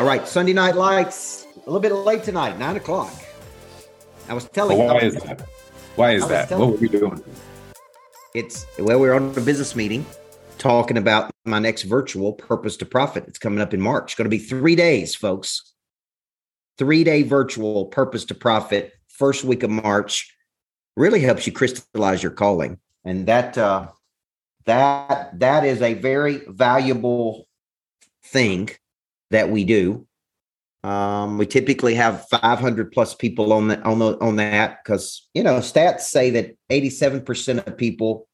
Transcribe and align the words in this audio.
All 0.00 0.06
right, 0.06 0.26
Sunday 0.26 0.54
Night 0.54 0.76
Lights, 0.76 1.46
a 1.56 1.70
little 1.70 1.78
bit 1.78 1.92
late 1.92 2.24
tonight, 2.24 2.58
nine 2.58 2.74
o'clock. 2.74 3.12
I 4.30 4.32
was 4.32 4.48
telling 4.48 4.78
Well, 4.78 4.94
why 4.94 5.02
you. 5.02 5.08
is 5.08 5.14
that? 5.16 5.46
Why 5.94 6.12
is 6.12 6.26
that? 6.26 6.48
telling- 6.48 6.70
What 6.70 6.80
were 6.80 6.80
we 6.80 6.88
doing? 6.88 7.22
It's 8.34 8.64
well, 8.78 8.98
we 8.98 9.08
we're 9.08 9.12
on 9.12 9.34
a 9.36 9.40
business 9.42 9.76
meeting 9.76 10.06
talking 10.56 10.96
about 10.96 11.30
my 11.44 11.58
next 11.58 11.82
virtual 11.82 12.32
purpose 12.32 12.78
to 12.78 12.86
profit. 12.86 13.24
It's 13.28 13.38
coming 13.38 13.60
up 13.60 13.74
in 13.74 13.80
March. 13.82 14.12
It's 14.12 14.14
going 14.14 14.24
to 14.24 14.34
be 14.34 14.38
three 14.42 14.74
days, 14.74 15.14
folks. 15.14 15.74
Three 16.78 17.04
day 17.04 17.22
virtual 17.22 17.84
purpose 17.84 18.24
to 18.24 18.34
profit, 18.34 18.94
first 19.06 19.44
week 19.44 19.62
of 19.64 19.68
March. 19.68 20.34
Really 20.96 21.20
helps 21.20 21.46
you 21.46 21.52
crystallize 21.52 22.22
your 22.22 22.32
calling, 22.32 22.78
and 23.04 23.26
that 23.26 23.58
uh, 23.58 23.88
that 24.64 25.38
that 25.40 25.66
is 25.66 25.82
a 25.82 25.92
very 25.92 26.40
valuable 26.48 27.46
thing 28.24 28.70
that 29.30 29.50
we 29.50 29.64
do. 29.64 30.06
Um, 30.82 31.36
we 31.36 31.46
typically 31.46 31.94
have 31.94 32.26
500 32.28 32.90
plus 32.90 33.14
people 33.14 33.52
on 33.52 33.68
that 33.68 33.84
on 33.84 33.98
the, 33.98 34.18
on 34.20 34.36
that 34.36 34.78
because 34.82 35.28
you 35.34 35.42
know 35.42 35.58
stats 35.58 36.00
say 36.00 36.30
that 36.30 36.56
87 36.70 37.20
percent 37.20 37.66
of 37.66 37.76
people 37.76 38.26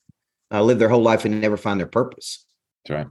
uh, 0.53 0.63
live 0.63 0.79
their 0.79 0.89
whole 0.89 1.03
life 1.03 1.25
and 1.25 1.41
never 1.41 1.57
find 1.57 1.81
their 1.81 1.87
purpose. 1.87 2.45
That's 2.85 2.99
right. 2.99 3.07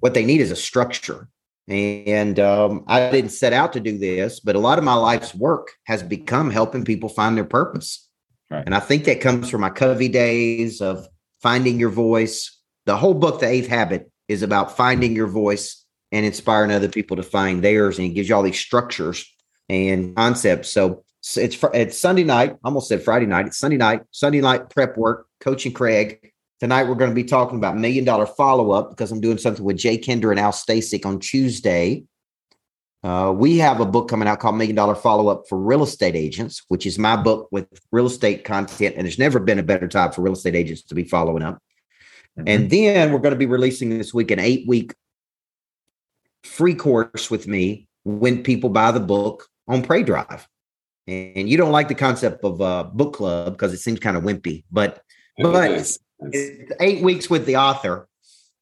What 0.00 0.14
they 0.14 0.24
need 0.24 0.40
is 0.40 0.50
a 0.50 0.56
structure. 0.56 1.28
And 1.68 2.40
um, 2.40 2.84
I 2.88 3.10
didn't 3.10 3.30
set 3.30 3.52
out 3.52 3.74
to 3.74 3.80
do 3.80 3.96
this, 3.96 4.40
but 4.40 4.56
a 4.56 4.58
lot 4.58 4.78
of 4.78 4.84
my 4.84 4.94
life's 4.94 5.34
work 5.34 5.68
has 5.84 6.02
become 6.02 6.50
helping 6.50 6.84
people 6.84 7.08
find 7.08 7.36
their 7.36 7.44
purpose. 7.44 8.08
Right. 8.50 8.64
And 8.66 8.74
I 8.74 8.80
think 8.80 9.04
that 9.04 9.20
comes 9.20 9.48
from 9.48 9.60
my 9.60 9.70
Covey 9.70 10.08
days 10.08 10.80
of 10.80 11.06
finding 11.40 11.78
your 11.78 11.90
voice. 11.90 12.58
The 12.86 12.96
whole 12.96 13.14
book, 13.14 13.38
The 13.38 13.46
Eighth 13.46 13.68
Habit, 13.68 14.10
is 14.26 14.42
about 14.42 14.76
finding 14.76 15.14
your 15.14 15.28
voice 15.28 15.79
and 16.12 16.26
inspiring 16.26 16.70
other 16.70 16.88
people 16.88 17.16
to 17.16 17.22
find 17.22 17.62
theirs. 17.62 17.98
And 17.98 18.06
it 18.08 18.14
gives 18.14 18.28
you 18.28 18.34
all 18.34 18.42
these 18.42 18.58
structures 18.58 19.24
and 19.68 20.14
concepts. 20.16 20.72
So 20.72 21.04
s- 21.24 21.36
it's 21.36 21.58
it's 21.74 21.98
Sunday 21.98 22.24
night. 22.24 22.56
Almost 22.64 22.88
said 22.88 23.02
Friday 23.02 23.26
night. 23.26 23.46
It's 23.46 23.58
Sunday 23.58 23.76
night. 23.76 24.02
Sunday 24.10 24.40
night 24.40 24.70
prep 24.70 24.96
work. 24.96 25.26
Coaching 25.40 25.72
Craig. 25.72 26.32
Tonight 26.60 26.84
we're 26.84 26.94
going 26.94 27.10
to 27.10 27.14
be 27.14 27.24
talking 27.24 27.56
about 27.58 27.78
million 27.78 28.04
dollar 28.04 28.26
follow 28.26 28.72
up 28.72 28.90
because 28.90 29.10
I'm 29.10 29.20
doing 29.20 29.38
something 29.38 29.64
with 29.64 29.78
Jay 29.78 29.96
Kinder 29.96 30.30
and 30.30 30.38
Al 30.38 30.52
Stasic 30.52 31.06
on 31.06 31.18
Tuesday. 31.18 32.04
Uh, 33.02 33.32
we 33.34 33.56
have 33.56 33.80
a 33.80 33.86
book 33.86 34.10
coming 34.10 34.28
out 34.28 34.40
called 34.40 34.56
Million 34.56 34.76
Dollar 34.76 34.94
Follow 34.94 35.28
Up 35.28 35.44
for 35.48 35.56
Real 35.58 35.82
Estate 35.82 36.14
Agents, 36.16 36.62
which 36.68 36.84
is 36.84 36.98
my 36.98 37.16
book 37.16 37.48
with 37.50 37.66
real 37.92 38.04
estate 38.04 38.44
content. 38.44 38.94
And 38.94 39.06
there's 39.06 39.18
never 39.18 39.40
been 39.40 39.58
a 39.58 39.62
better 39.62 39.88
time 39.88 40.12
for 40.12 40.20
real 40.20 40.34
estate 40.34 40.54
agents 40.54 40.82
to 40.82 40.94
be 40.94 41.04
following 41.04 41.42
up. 41.42 41.58
And 42.46 42.68
then 42.68 43.10
we're 43.10 43.18
going 43.20 43.32
to 43.32 43.38
be 43.38 43.46
releasing 43.46 43.88
this 43.88 44.12
week 44.12 44.30
an 44.30 44.38
eight 44.38 44.68
week 44.68 44.92
free 46.44 46.74
course 46.74 47.30
with 47.30 47.46
me 47.46 47.88
when 48.04 48.42
people 48.42 48.70
buy 48.70 48.90
the 48.90 49.00
book 49.00 49.48
on 49.68 49.82
Pray 49.82 50.02
Drive. 50.02 50.46
And 51.06 51.48
you 51.48 51.56
don't 51.56 51.72
like 51.72 51.88
the 51.88 51.94
concept 51.94 52.44
of 52.44 52.60
a 52.60 52.84
book 52.84 53.14
club 53.14 53.52
because 53.54 53.72
it 53.72 53.78
seems 53.78 53.98
kind 54.00 54.16
of 54.16 54.22
wimpy, 54.22 54.64
but 54.70 55.02
but- 55.38 55.70
it's 55.72 55.98
eight 56.80 57.02
weeks 57.02 57.30
with 57.30 57.46
the 57.46 57.56
author 57.56 58.06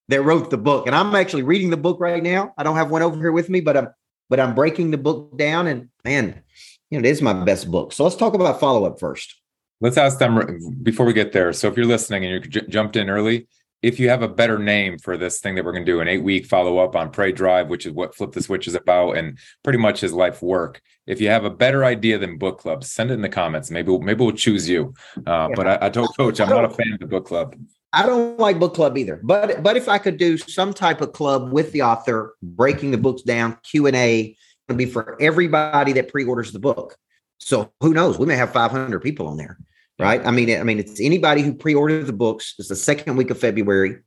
that 0.08 0.22
wrote 0.22 0.48
the 0.50 0.56
book. 0.56 0.86
And 0.86 0.94
I'm 0.94 1.14
actually 1.14 1.42
reading 1.42 1.70
the 1.70 1.76
book 1.76 1.98
right 2.00 2.22
now. 2.22 2.54
I 2.56 2.62
don't 2.62 2.76
have 2.76 2.90
one 2.90 3.02
over 3.02 3.16
here 3.16 3.32
with 3.32 3.48
me, 3.48 3.60
but 3.60 3.76
I'm 3.76 3.88
but 4.30 4.38
I'm 4.38 4.54
breaking 4.54 4.90
the 4.90 4.98
book 4.98 5.36
down 5.36 5.66
and 5.66 5.88
man, 6.04 6.42
you 6.90 6.98
know, 6.98 7.06
it 7.06 7.10
is 7.10 7.20
my 7.22 7.32
best 7.32 7.70
book. 7.70 7.92
So 7.92 8.04
let's 8.04 8.16
talk 8.16 8.34
about 8.34 8.60
follow 8.60 8.84
up 8.84 9.00
first. 9.00 9.34
Let's 9.80 9.96
ask 9.96 10.18
them 10.18 10.76
before 10.82 11.06
we 11.06 11.12
get 11.12 11.32
there. 11.32 11.52
So 11.52 11.68
if 11.68 11.76
you're 11.76 11.86
listening 11.86 12.24
and 12.24 12.32
you 12.32 12.50
j- 12.50 12.66
jumped 12.68 12.96
in 12.96 13.08
early, 13.08 13.48
if 13.82 14.00
you 14.00 14.08
have 14.08 14.22
a 14.22 14.28
better 14.28 14.58
name 14.58 14.98
for 14.98 15.16
this 15.16 15.40
thing 15.40 15.54
that 15.54 15.64
we're 15.64 15.72
going 15.72 15.84
to 15.84 15.92
do, 15.92 16.00
an 16.00 16.08
eight 16.08 16.22
week 16.22 16.46
follow 16.46 16.78
up 16.78 16.96
on 16.96 17.10
Pray 17.10 17.32
Drive, 17.32 17.68
which 17.68 17.86
is 17.86 17.92
what 17.92 18.14
Flip 18.14 18.32
the 18.32 18.42
Switch 18.42 18.66
is 18.66 18.74
about, 18.74 19.12
and 19.12 19.38
pretty 19.62 19.78
much 19.78 20.00
his 20.00 20.12
life 20.12 20.42
work. 20.42 20.80
If 21.06 21.20
you 21.20 21.28
have 21.28 21.44
a 21.44 21.50
better 21.50 21.84
idea 21.84 22.18
than 22.18 22.38
book 22.38 22.58
club, 22.58 22.82
send 22.84 23.10
it 23.10 23.14
in 23.14 23.22
the 23.22 23.28
comments. 23.28 23.70
Maybe 23.70 23.90
we'll, 23.90 24.00
maybe 24.00 24.24
we'll 24.24 24.32
choose 24.32 24.68
you. 24.68 24.94
Uh, 25.26 25.48
But 25.54 25.66
I, 25.66 25.86
I 25.86 25.90
told 25.90 26.16
Coach 26.16 26.40
I'm 26.40 26.48
not 26.48 26.64
a 26.64 26.70
fan 26.70 26.92
of 26.92 27.00
the 27.00 27.06
book 27.06 27.26
club. 27.26 27.54
I 27.92 28.04
don't 28.04 28.38
like 28.38 28.58
book 28.58 28.74
club 28.74 28.98
either, 28.98 29.18
but 29.22 29.62
but 29.62 29.76
if 29.76 29.88
I 29.88 29.96
could 29.96 30.18
do 30.18 30.36
some 30.36 30.74
type 30.74 31.00
of 31.00 31.12
club 31.12 31.52
with 31.52 31.72
the 31.72 31.82
author, 31.82 32.34
breaking 32.42 32.90
the 32.90 32.98
books 32.98 33.22
down, 33.22 33.56
Q 33.62 33.86
and 33.86 33.96
A, 33.96 34.36
would 34.68 34.76
be 34.76 34.84
for 34.84 35.16
everybody 35.20 35.94
that 35.94 36.08
pre-orders 36.12 36.52
the 36.52 36.58
book. 36.58 36.96
So 37.38 37.72
who 37.80 37.94
knows? 37.94 38.18
We 38.18 38.26
may 38.26 38.36
have 38.36 38.52
500 38.52 39.00
people 39.00 39.28
on 39.28 39.38
there, 39.38 39.58
right? 39.98 40.24
I 40.24 40.30
mean, 40.30 40.58
I 40.58 40.62
mean, 40.62 40.78
it's 40.78 41.00
anybody 41.00 41.42
who 41.42 41.54
pre-ordered 41.54 42.06
the 42.06 42.12
books. 42.12 42.54
It's 42.58 42.68
the 42.68 42.76
second 42.76 43.16
week 43.16 43.30
of 43.30 43.38
February. 43.38 43.98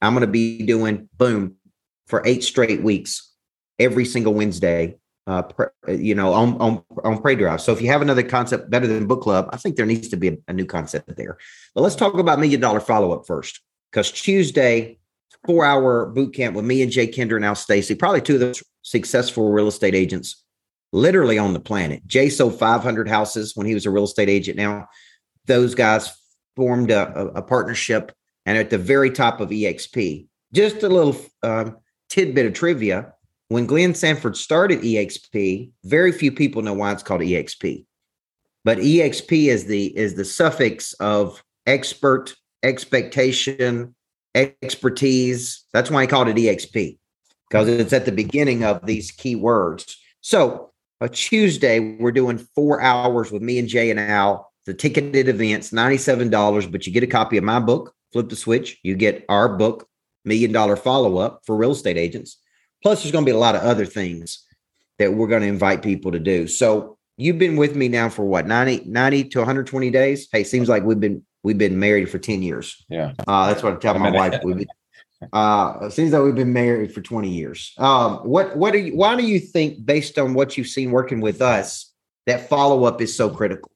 I'm 0.00 0.14
going 0.14 0.22
to 0.22 0.26
be 0.26 0.64
doing 0.64 1.08
boom 1.16 1.56
for 2.06 2.22
eight 2.24 2.44
straight 2.44 2.82
weeks, 2.82 3.32
every 3.78 4.04
single 4.04 4.34
Wednesday. 4.34 4.98
Uh, 5.24 5.42
pre- 5.42 5.96
you 5.96 6.16
know, 6.16 6.32
on 6.32 6.56
on 6.60 6.82
on 7.04 7.22
Pray 7.22 7.36
Drive. 7.36 7.60
So 7.60 7.72
if 7.72 7.80
you 7.80 7.86
have 7.88 8.02
another 8.02 8.24
concept 8.24 8.70
better 8.70 8.88
than 8.88 9.06
book 9.06 9.22
club, 9.22 9.48
I 9.52 9.56
think 9.56 9.76
there 9.76 9.86
needs 9.86 10.08
to 10.08 10.16
be 10.16 10.28
a, 10.28 10.36
a 10.48 10.52
new 10.52 10.66
concept 10.66 11.16
there. 11.16 11.38
But 11.76 11.82
let's 11.82 11.94
talk 11.94 12.14
about 12.14 12.40
million 12.40 12.60
dollar 12.60 12.80
follow 12.80 13.12
up 13.12 13.24
first, 13.24 13.60
because 13.92 14.10
Tuesday, 14.10 14.98
four 15.46 15.64
hour 15.64 16.06
boot 16.06 16.34
camp 16.34 16.56
with 16.56 16.64
me 16.64 16.82
and 16.82 16.90
Jay 16.90 17.06
Kinder 17.06 17.36
and 17.36 17.44
Al 17.44 17.54
Stasic, 17.54 18.00
probably 18.00 18.20
two 18.20 18.34
of 18.34 18.40
the 18.40 18.62
successful 18.82 19.52
real 19.52 19.68
estate 19.68 19.94
agents 19.94 20.42
literally 20.92 21.38
on 21.38 21.52
the 21.52 21.60
planet. 21.60 22.06
Jay 22.06 22.28
sold 22.28 22.58
500 22.58 23.08
houses 23.08 23.56
when 23.56 23.66
he 23.66 23.74
was 23.74 23.86
a 23.86 23.90
real 23.90 24.04
estate 24.04 24.28
agent. 24.28 24.56
Now, 24.56 24.88
those 25.46 25.74
guys 25.74 26.12
formed 26.56 26.90
a, 26.90 27.08
a, 27.34 27.42
partnership 27.42 28.12
and 28.46 28.58
at 28.58 28.70
the 28.70 28.78
very 28.78 29.10
top 29.10 29.40
of 29.40 29.50
EXP. 29.50 30.26
Just 30.52 30.82
a 30.82 30.88
little 30.88 31.16
um, 31.42 31.76
tidbit 32.08 32.46
of 32.46 32.52
trivia. 32.52 33.12
When 33.48 33.66
Glenn 33.66 33.94
Sanford 33.94 34.36
started 34.36 34.80
EXP, 34.80 35.70
very 35.84 36.12
few 36.12 36.32
people 36.32 36.62
know 36.62 36.74
why 36.74 36.92
it's 36.92 37.02
called 37.02 37.20
EXP. 37.20 37.84
But 38.64 38.78
EXP 38.78 39.48
is 39.48 39.66
the 39.66 39.96
is 39.96 40.14
the 40.14 40.24
suffix 40.24 40.92
of 40.94 41.42
expert, 41.66 42.34
expectation, 42.62 43.94
expertise. 44.34 45.64
That's 45.72 45.90
why 45.90 46.02
he 46.02 46.06
called 46.06 46.28
it 46.28 46.36
EXP 46.36 46.98
because 47.52 47.68
it's 47.68 47.92
at 47.92 48.06
the 48.06 48.12
beginning 48.12 48.64
of 48.64 48.86
these 48.86 49.10
key 49.10 49.36
words. 49.36 49.98
So, 50.22 50.70
a 51.02 51.08
Tuesday, 51.08 51.80
we're 51.80 52.12
doing 52.12 52.38
four 52.38 52.80
hours 52.80 53.30
with 53.30 53.42
me 53.42 53.58
and 53.58 53.68
Jay 53.68 53.90
and 53.90 54.00
Al. 54.00 54.51
The 54.66 54.74
ticketed 54.74 55.28
events, 55.28 55.70
$97, 55.70 56.70
but 56.70 56.86
you 56.86 56.92
get 56.92 57.02
a 57.02 57.08
copy 57.08 57.36
of 57.36 57.44
my 57.44 57.58
book, 57.58 57.94
Flip 58.12 58.28
the 58.28 58.36
Switch. 58.36 58.78
You 58.82 58.94
get 58.94 59.24
our 59.28 59.56
book, 59.56 59.88
Million 60.24 60.52
Dollar 60.52 60.76
Follow 60.76 61.18
Up 61.18 61.40
for 61.44 61.56
Real 61.56 61.72
Estate 61.72 61.96
Agents. 61.96 62.38
Plus, 62.82 63.02
there's 63.02 63.12
going 63.12 63.24
to 63.24 63.30
be 63.30 63.34
a 63.34 63.38
lot 63.40 63.56
of 63.56 63.62
other 63.62 63.86
things 63.86 64.44
that 64.98 65.12
we're 65.14 65.26
going 65.28 65.42
to 65.42 65.48
invite 65.48 65.82
people 65.82 66.12
to 66.12 66.20
do. 66.20 66.46
So, 66.46 66.98
you've 67.16 67.38
been 67.38 67.56
with 67.56 67.76
me 67.76 67.88
now 67.88 68.08
for 68.08 68.24
what 68.24 68.46
90 68.46 68.84
90 68.86 69.24
to 69.24 69.38
120 69.38 69.90
days 69.90 70.28
hey 70.32 70.42
seems 70.42 70.68
like 70.68 70.82
we've 70.82 70.98
been 70.98 71.22
we've 71.42 71.58
been 71.58 71.78
married 71.78 72.08
for 72.08 72.18
10 72.18 72.42
years 72.42 72.84
Yeah. 72.88 73.12
uh 73.28 73.48
that's 73.48 73.62
what 73.62 73.74
i 73.74 73.76
tell 73.76 73.98
my 73.98 74.10
wife 74.10 74.40
we've 74.42 74.56
been 74.56 74.66
uh 75.32 75.90
seems 75.90 76.12
like 76.12 76.22
we've 76.22 76.34
been 76.34 76.54
married 76.54 76.92
for 76.92 77.02
20 77.02 77.28
years 77.28 77.74
um 77.78 78.16
what 78.24 78.56
what 78.56 78.72
do 78.72 78.78
you 78.78 78.96
why 78.96 79.14
do 79.14 79.24
you 79.24 79.38
think 79.38 79.84
based 79.84 80.18
on 80.18 80.32
what 80.32 80.56
you've 80.56 80.66
seen 80.66 80.90
working 80.90 81.20
with 81.20 81.42
us 81.42 81.92
that 82.26 82.48
follow-up 82.48 83.00
is 83.02 83.14
so 83.14 83.28
critical 83.28 83.70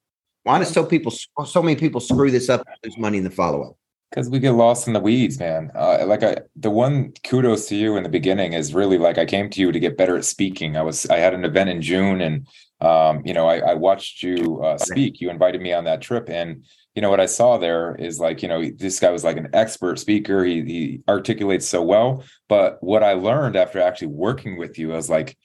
why 0.47 0.61
do 0.61 0.65
so 0.65 0.84
people 0.84 1.11
so 1.45 1.61
many 1.61 1.75
people 1.75 2.01
screw 2.01 2.31
this 2.31 2.49
up 2.49 2.62
and 2.67 2.77
lose 2.84 2.97
money 2.97 3.19
in 3.19 3.25
the 3.25 3.31
follow-up 3.31 3.77
Because 4.11 4.31
we 4.31 4.39
get 4.39 4.53
lost 4.53 4.87
in 4.87 4.93
the 4.93 5.01
weeds, 5.01 5.41
man. 5.41 5.73
Uh, 5.75 6.05
like 6.07 6.23
I, 6.23 6.37
the 6.55 6.71
one 6.71 7.12
kudos 7.25 7.67
to 7.69 7.75
you 7.75 7.97
in 7.97 8.05
the 8.05 8.09
beginning 8.09 8.53
is 8.53 8.73
really 8.73 8.97
like 8.97 9.19
I 9.19 9.27
came 9.27 9.51
to 9.51 9.61
you 9.61 9.73
to 9.73 9.81
get 9.81 9.97
better 9.97 10.17
at 10.17 10.25
speaking. 10.25 10.77
I 10.77 10.83
was 10.83 11.05
I 11.11 11.17
had 11.17 11.35
an 11.35 11.45
event 11.45 11.71
in 11.71 11.83
June, 11.83 12.21
and 12.21 12.47
um, 12.81 13.23
you 13.25 13.35
know 13.35 13.49
I, 13.49 13.73
I 13.73 13.75
watched 13.75 14.23
you 14.23 14.62
uh, 14.62 14.79
speak. 14.79 15.21
You 15.21 15.31
invited 15.31 15.61
me 15.61 15.73
on 15.73 15.85
that 15.85 16.01
trip, 16.01 16.29
and 16.29 16.65
you 16.95 17.03
know 17.03 17.11
what 17.11 17.21
I 17.21 17.27
saw 17.27 17.59
there 17.59 17.97
is 17.97 18.21
like 18.21 18.41
you 18.43 18.49
know 18.49 18.62
this 18.71 19.01
guy 19.01 19.11
was 19.11 19.25
like 19.25 19.39
an 19.39 19.51
expert 19.53 19.99
speaker. 19.99 20.45
He 20.45 20.62
he 20.62 21.01
articulates 21.09 21.67
so 21.67 21.83
well. 21.83 22.23
But 22.49 22.81
what 22.85 23.03
I 23.03 23.15
learned 23.15 23.56
after 23.56 23.81
actually 23.81 24.12
working 24.26 24.56
with 24.59 24.79
you, 24.79 24.93
I 24.93 24.97
was 24.97 25.11
like, 25.11 25.37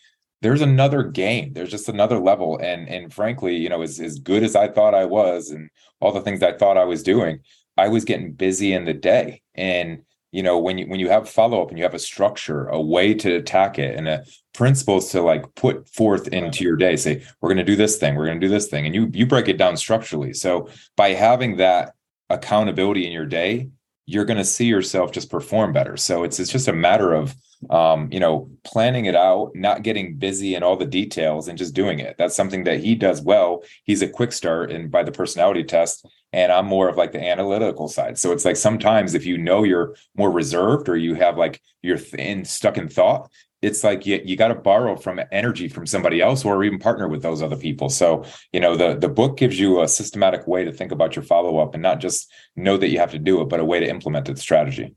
there's 0.42 0.62
another 0.62 1.04
game. 1.04 1.54
There's 1.54 1.72
just 1.72 1.90
another 1.90 2.20
level, 2.20 2.58
and 2.58 2.90
and 2.90 3.14
frankly, 3.14 3.56
you 3.58 3.70
know, 3.70 3.82
as 3.82 4.00
as 4.00 4.20
good 4.20 4.44
as 4.44 4.56
I 4.56 4.68
thought 4.68 4.96
I 4.96 5.06
was, 5.06 5.50
and 5.50 5.70
all 6.00 6.12
the 6.12 6.22
things 6.22 6.42
I 6.44 6.54
thought 6.54 6.78
I 6.78 6.86
was 6.86 7.04
doing. 7.04 7.40
I 7.78 7.88
was 7.88 8.06
getting 8.06 8.34
busy 8.34 8.74
in 8.74 8.86
the 8.86 8.94
day. 8.94 9.42
And 9.56 10.04
you 10.32 10.44
know, 10.44 10.58
when 10.60 10.78
you 10.78 10.88
when 10.88 11.00
you 11.00 11.10
have 11.10 11.30
follow 11.30 11.62
up 11.62 11.70
and 11.70 11.78
you 11.78 11.84
have 11.84 11.94
a 11.94 12.00
structure, 12.00 12.68
a 12.68 12.82
way 12.82 13.14
to 13.14 13.36
attack 13.36 13.78
it, 13.80 13.96
and 13.96 14.08
a 14.08 14.24
principles 14.54 15.12
to 15.12 15.22
like 15.22 15.56
put 15.56 15.88
forth 15.90 16.28
into 16.30 16.64
your 16.64 16.76
day, 16.76 16.96
say 16.96 17.24
we're 17.40 17.50
going 17.50 17.58
to 17.58 17.64
do 17.64 17.76
this 17.76 17.98
thing, 17.98 18.16
we're 18.16 18.26
going 18.26 18.40
to 18.40 18.48
do 18.48 18.52
this 18.52 18.68
thing, 18.68 18.86
and 18.86 18.96
you 18.96 19.10
you 19.14 19.26
break 19.26 19.48
it 19.48 19.58
down 19.58 19.78
structurally. 19.78 20.34
So 20.34 20.70
by 20.96 21.10
having 21.10 21.58
that 21.58 21.94
accountability 22.30 23.06
in 23.06 23.12
your 23.12 23.26
day, 23.26 23.70
you're 24.06 24.26
going 24.26 24.38
to 24.38 24.46
see 24.46 24.66
yourself 24.66 25.12
just 25.12 25.30
perform 25.30 25.74
better. 25.74 25.98
So 25.98 26.24
it's 26.24 26.40
it's 26.40 26.52
just 26.52 26.68
a 26.68 26.74
matter 26.74 27.14
of 27.14 27.36
um, 27.70 28.10
you 28.12 28.20
know, 28.20 28.50
planning 28.64 29.06
it 29.06 29.16
out, 29.16 29.52
not 29.54 29.84
getting 29.84 30.16
busy 30.16 30.56
in 30.56 30.64
all 30.64 30.76
the 30.76 30.86
details 30.86 31.48
and 31.48 31.58
just 31.58 31.76
doing 31.76 32.00
it. 32.00 32.16
That's 32.18 32.36
something 32.36 32.64
that 32.64 32.80
he 32.80 32.96
does 32.96 33.22
well. 33.22 33.64
He's 33.84 34.02
a 34.02 34.10
quick 34.10 34.32
start 34.34 34.72
and 34.72 34.90
by 34.90 35.04
the 35.04 35.12
personality 35.12 35.64
test, 35.64 36.08
and 36.34 36.52
I'm 36.52 36.66
more 36.66 36.88
of 36.88 36.98
like 36.98 37.12
the 37.12 37.24
analytical 37.24 37.88
side. 37.88 38.18
So 38.18 38.32
it's 38.32 38.46
like 38.46 38.56
sometimes 38.56 39.14
if 39.14 39.26
you 39.26 39.38
know 39.38 39.64
you're 39.64 39.96
more 40.16 40.32
reserved 40.32 40.88
or 40.88 40.96
you 40.96 41.16
have 41.16 41.38
like 41.38 41.62
you're 41.82 42.00
in 42.18 42.46
stuck 42.46 42.78
in 42.78 42.88
thought, 42.88 43.30
it's 43.62 43.84
like 43.84 44.06
you, 44.06 44.22
you 44.24 44.36
got 44.36 44.48
to 44.48 44.56
borrow 44.56 44.96
from 44.96 45.22
energy 45.32 45.68
from 45.68 45.86
somebody 45.86 46.22
else 46.22 46.44
or 46.44 46.64
even 46.64 46.80
partner 46.80 47.08
with 47.08 47.22
those 47.22 47.42
other 47.42 47.56
people 47.56 47.90
so 47.90 48.26
you 48.52 48.60
know 48.60 48.76
the 48.76 48.96
the 48.96 49.10
book 49.10 49.38
gives 49.38 49.60
you 49.60 49.82
a 49.82 49.88
systematic 49.88 50.48
way 50.48 50.64
to 50.64 50.72
think 50.72 50.92
about 50.92 51.16
your 51.16 51.24
follow-up 51.24 51.74
and 51.74 51.84
not 51.84 52.00
just 52.00 52.32
know 52.56 52.78
that 52.78 52.90
you 52.90 53.00
have 53.00 53.12
to 53.12 53.20
do 53.20 53.42
it 53.42 53.50
but 53.50 53.60
a 53.60 53.66
way 53.66 53.80
to 53.80 53.88
implement 53.88 54.30
its 54.30 54.42
strategy 54.42 54.96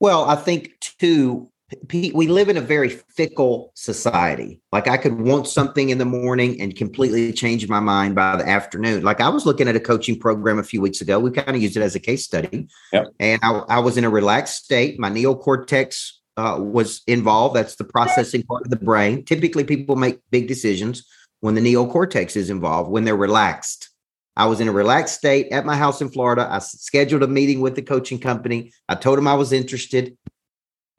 well 0.00 0.28
i 0.28 0.34
think 0.34 0.72
too 0.80 1.50
we 1.92 2.26
live 2.28 2.48
in 2.48 2.56
a 2.56 2.60
very 2.60 2.88
fickle 2.88 3.72
society 3.74 4.60
like 4.72 4.88
i 4.88 4.96
could 4.96 5.20
want 5.20 5.46
something 5.46 5.90
in 5.90 5.98
the 5.98 6.04
morning 6.04 6.60
and 6.60 6.76
completely 6.76 7.32
change 7.32 7.68
my 7.68 7.80
mind 7.80 8.14
by 8.14 8.36
the 8.36 8.48
afternoon 8.48 9.02
like 9.02 9.20
i 9.20 9.28
was 9.28 9.46
looking 9.46 9.68
at 9.68 9.76
a 9.76 9.80
coaching 9.80 10.18
program 10.18 10.58
a 10.58 10.64
few 10.64 10.80
weeks 10.80 11.00
ago 11.00 11.18
we 11.18 11.30
kind 11.30 11.56
of 11.56 11.62
used 11.62 11.76
it 11.76 11.82
as 11.82 11.94
a 11.94 12.00
case 12.00 12.24
study 12.24 12.68
yep. 12.92 13.06
and 13.20 13.40
I, 13.42 13.62
I 13.68 13.78
was 13.78 13.96
in 13.96 14.04
a 14.04 14.10
relaxed 14.10 14.64
state 14.64 14.98
my 14.98 15.10
neocortex 15.10 16.12
uh, 16.36 16.58
was 16.60 17.02
involved. 17.06 17.56
That's 17.56 17.76
the 17.76 17.84
processing 17.84 18.42
part 18.42 18.64
of 18.64 18.70
the 18.70 18.76
brain. 18.76 19.24
Typically, 19.24 19.64
people 19.64 19.96
make 19.96 20.18
big 20.30 20.48
decisions 20.48 21.06
when 21.40 21.54
the 21.54 21.60
neocortex 21.60 22.36
is 22.36 22.50
involved, 22.50 22.90
when 22.90 23.04
they're 23.04 23.16
relaxed. 23.16 23.90
I 24.36 24.46
was 24.46 24.60
in 24.60 24.68
a 24.68 24.72
relaxed 24.72 25.16
state 25.16 25.52
at 25.52 25.64
my 25.64 25.76
house 25.76 26.00
in 26.00 26.08
Florida. 26.08 26.48
I 26.50 26.58
scheduled 26.58 27.22
a 27.22 27.28
meeting 27.28 27.60
with 27.60 27.76
the 27.76 27.82
coaching 27.82 28.18
company. 28.18 28.72
I 28.88 28.96
told 28.96 29.18
them 29.18 29.28
I 29.28 29.34
was 29.34 29.52
interested. 29.52 30.16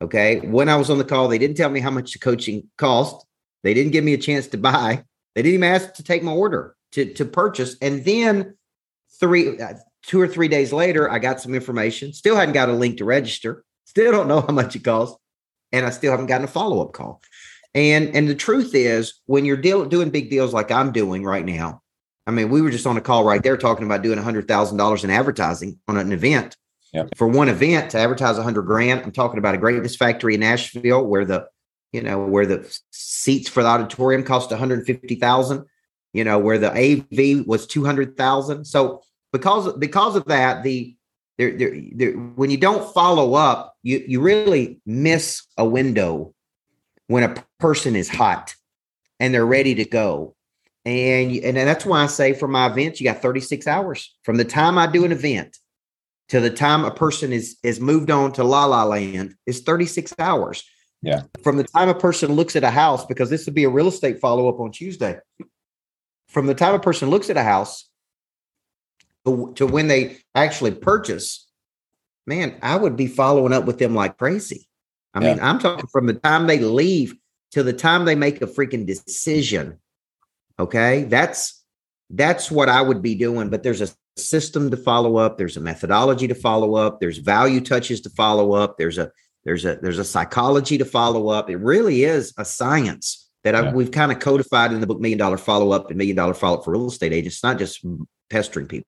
Okay. 0.02 0.40
When 0.40 0.70
I 0.70 0.76
was 0.76 0.90
on 0.90 0.98
the 0.98 1.06
call, 1.06 1.28
they 1.28 1.38
didn't 1.38 1.58
tell 1.58 1.70
me 1.70 1.80
how 1.80 1.92
much 1.92 2.14
the 2.14 2.20
coaching 2.20 2.70
cost. 2.78 3.26
They 3.64 3.74
didn't 3.74 3.92
give 3.92 4.04
me 4.04 4.14
a 4.14 4.18
chance 4.18 4.48
to 4.48 4.58
buy. 4.58 5.04
They 5.34 5.42
didn't 5.42 5.56
even 5.56 5.70
ask 5.70 5.94
to 5.96 6.04
take 6.04 6.24
my 6.24 6.32
order 6.32 6.76
to, 6.94 7.14
to 7.14 7.26
purchase. 7.26 7.76
And 7.82 8.04
then 8.06 8.56
three, 9.20 9.60
uh, 9.60 9.74
two 10.04 10.22
or 10.22 10.28
three 10.28 10.48
days 10.48 10.72
later, 10.72 11.10
I 11.10 11.20
got 11.20 11.42
some 11.42 11.56
information. 11.56 12.14
Still 12.14 12.36
hadn't 12.36 12.54
got 12.54 12.70
a 12.70 12.74
link 12.74 12.98
to 12.98 13.06
register. 13.06 13.64
Still 13.86 14.12
don't 14.12 14.28
know 14.28 14.42
how 14.42 14.54
much 14.54 14.76
it 14.76 14.84
costs 14.84 15.18
and 15.76 15.86
I 15.86 15.90
still 15.90 16.12
haven't 16.12 16.28
gotten 16.28 16.46
a 16.46 16.48
follow 16.48 16.82
up 16.82 16.94
call. 16.94 17.22
And 17.74 18.16
and 18.16 18.30
the 18.30 18.36
truth 18.36 18.74
is, 18.74 19.22
when 19.26 19.44
you're 19.44 19.58
deal, 19.58 19.86
doing 19.86 20.10
big 20.10 20.30
deals 20.30 20.54
like 20.54 20.72
I'm 20.72 20.92
doing 20.92 21.24
right 21.24 21.46
now, 21.46 21.82
I 22.26 22.32
mean, 22.32 22.50
we 22.50 22.62
were 22.62 22.70
just 22.70 22.88
on 22.88 22.98
a 22.98 23.02
call 23.02 23.26
right 23.26 23.44
there 23.44 23.58
talking 23.58 23.86
about 23.86 24.02
doing 24.02 24.18
a 24.18 24.24
hundred 24.24 24.48
thousand 24.48 24.78
dollars 24.78 25.04
in 25.04 25.10
advertising 25.10 25.80
on 25.88 25.98
an 25.98 26.14
event. 26.14 26.56
Yep. 26.96 27.18
For 27.18 27.28
one 27.28 27.50
event 27.50 27.92
to 27.92 27.98
advertise 27.98 28.38
a 28.38 28.44
hundred 28.44 28.62
grand, 28.62 29.02
I'm 29.02 29.12
talking 29.12 29.38
about 29.38 29.54
a 29.54 29.58
greatness 29.58 29.98
factory 29.98 30.36
in 30.36 30.40
Nashville 30.40 31.06
where 31.06 31.26
the 31.26 31.46
you 31.92 32.02
know 32.02 32.26
where 32.26 32.46
the 32.46 32.74
seats 32.92 33.50
for 33.50 33.62
the 33.62 33.68
auditorium 33.68 34.24
cost 34.24 34.50
150,000, 34.50 35.66
you 36.14 36.24
know 36.24 36.40
where 36.40 36.58
the 36.58 36.72
AV 36.72 37.46
was 37.46 37.68
200,000. 37.68 38.64
So 38.64 39.02
because 39.34 39.74
because 39.74 40.16
of 40.16 40.24
that, 40.28 40.64
the 40.64 40.96
there, 41.38 41.58
there, 41.58 41.78
there, 41.92 42.12
when 42.14 42.50
you 42.50 42.56
don't 42.56 42.94
follow 42.94 43.34
up, 43.34 43.76
you 43.84 44.02
you 44.08 44.22
really 44.22 44.80
miss 44.86 45.46
a 45.58 45.66
window 45.66 46.34
when 47.08 47.24
a 47.24 47.44
person 47.60 47.98
is 47.98 48.08
hot 48.08 48.56
and 49.20 49.34
they're 49.34 49.46
ready 49.46 49.76
to 49.76 49.84
go. 49.84 50.34
And 50.86 51.36
and 51.36 51.58
that's 51.58 51.86
why 51.86 52.04
I 52.04 52.06
say 52.06 52.32
for 52.32 52.48
my 52.48 52.68
events, 52.68 53.02
you 53.02 53.12
got 53.12 53.22
36 53.22 53.68
hours 53.68 54.16
from 54.24 54.38
the 54.38 54.46
time 54.46 54.78
I 54.78 54.88
do 54.88 55.04
an 55.04 55.12
event 55.12 55.58
to 56.30 56.40
the 56.40 56.50
time 56.50 56.84
a 56.84 56.92
person 56.92 57.32
is 57.32 57.58
is 57.64 57.80
moved 57.80 58.10
on 58.10 58.32
to 58.34 58.44
La 58.44 58.66
La 58.66 58.84
Land 58.84 59.36
is 59.46 59.62
36 59.62 60.14
hours. 60.20 60.64
Yeah. 61.02 61.24
From 61.44 61.58
the 61.58 61.64
time 61.64 61.90
a 61.90 61.96
person 61.96 62.32
looks 62.34 62.56
at 62.56 62.64
a 62.64 62.72
house, 62.72 63.06
because 63.06 63.30
this 63.30 63.46
would 63.46 63.54
be 63.54 63.66
a 63.66 63.70
real 63.70 63.88
estate 63.88 64.20
follow 64.20 64.50
up 64.50 64.60
on 64.60 64.72
Tuesday. 64.72 65.20
From 66.30 66.48
the 66.48 66.56
time 66.56 66.74
a 66.74 66.80
person 66.80 67.10
looks 67.10 67.30
at 67.30 67.38
a 67.38 67.44
house 67.44 67.90
to 69.26 69.66
when 69.66 69.88
they 69.88 70.18
actually 70.34 70.72
purchase, 70.72 71.48
man, 72.26 72.58
I 72.62 72.76
would 72.76 72.96
be 72.96 73.08
following 73.08 73.54
up 73.54 73.66
with 73.66 73.78
them 73.78 73.94
like 73.96 74.18
crazy. 74.18 74.68
I 75.14 75.22
yeah. 75.22 75.34
mean, 75.34 75.44
I'm 75.44 75.60
talking 75.60 75.88
from 75.88 76.08
the 76.08 76.14
time 76.14 76.48
they 76.48 76.60
leave 76.60 77.16
to 77.52 77.64
the 77.64 77.74
time 77.74 78.06
they 78.06 78.16
make 78.16 78.42
a 78.42 78.48
freaking 78.48 78.86
decision. 78.86 79.80
Okay. 80.60 81.04
That's 81.04 81.64
that's 82.10 82.52
what 82.52 82.70
I 82.70 82.82
would 82.82 83.02
be 83.02 83.16
doing. 83.16 83.50
But 83.50 83.64
there's 83.64 83.82
a 83.82 83.90
system 84.18 84.72
to 84.72 84.78
follow 84.78 85.18
up, 85.18 85.38
there's 85.38 85.58
a 85.58 85.62
methodology 85.62 86.28
to 86.28 86.36
follow 86.36 86.76
up, 86.76 87.00
there's 87.00 87.18
value 87.18 87.62
touches 87.62 88.02
to 88.02 88.10
follow 88.10 88.54
up, 88.54 88.78
there's 88.78 88.98
a 88.98 89.12
there's 89.44 89.66
a 89.66 89.76
there's 89.76 90.00
a 90.00 90.04
psychology 90.04 90.78
to 90.78 90.86
follow 90.86 91.30
up. 91.30 91.50
It 91.50 91.58
really 91.58 92.04
is 92.04 92.34
a 92.38 92.46
science 92.46 93.30
that 93.44 93.54
yeah. 93.54 93.72
we've 93.72 93.92
kind 93.92 94.12
of 94.12 94.20
codified 94.20 94.74
in 94.74 94.82
the 94.82 94.88
book 94.88 95.00
Million 95.00 95.20
Dollar 95.20 95.38
Follow 95.38 95.72
Up 95.72 95.90
and 95.90 95.98
Million 95.98 96.16
Dollar 96.16 96.34
Follow 96.34 96.58
Up 96.58 96.66
for 96.66 96.72
Real 96.72 96.88
Estate 96.88 97.14
Agents. 97.14 97.38
It's 97.38 97.44
not 97.44 97.60
just 97.60 97.86
pestering 98.30 98.68
people. 98.68 98.88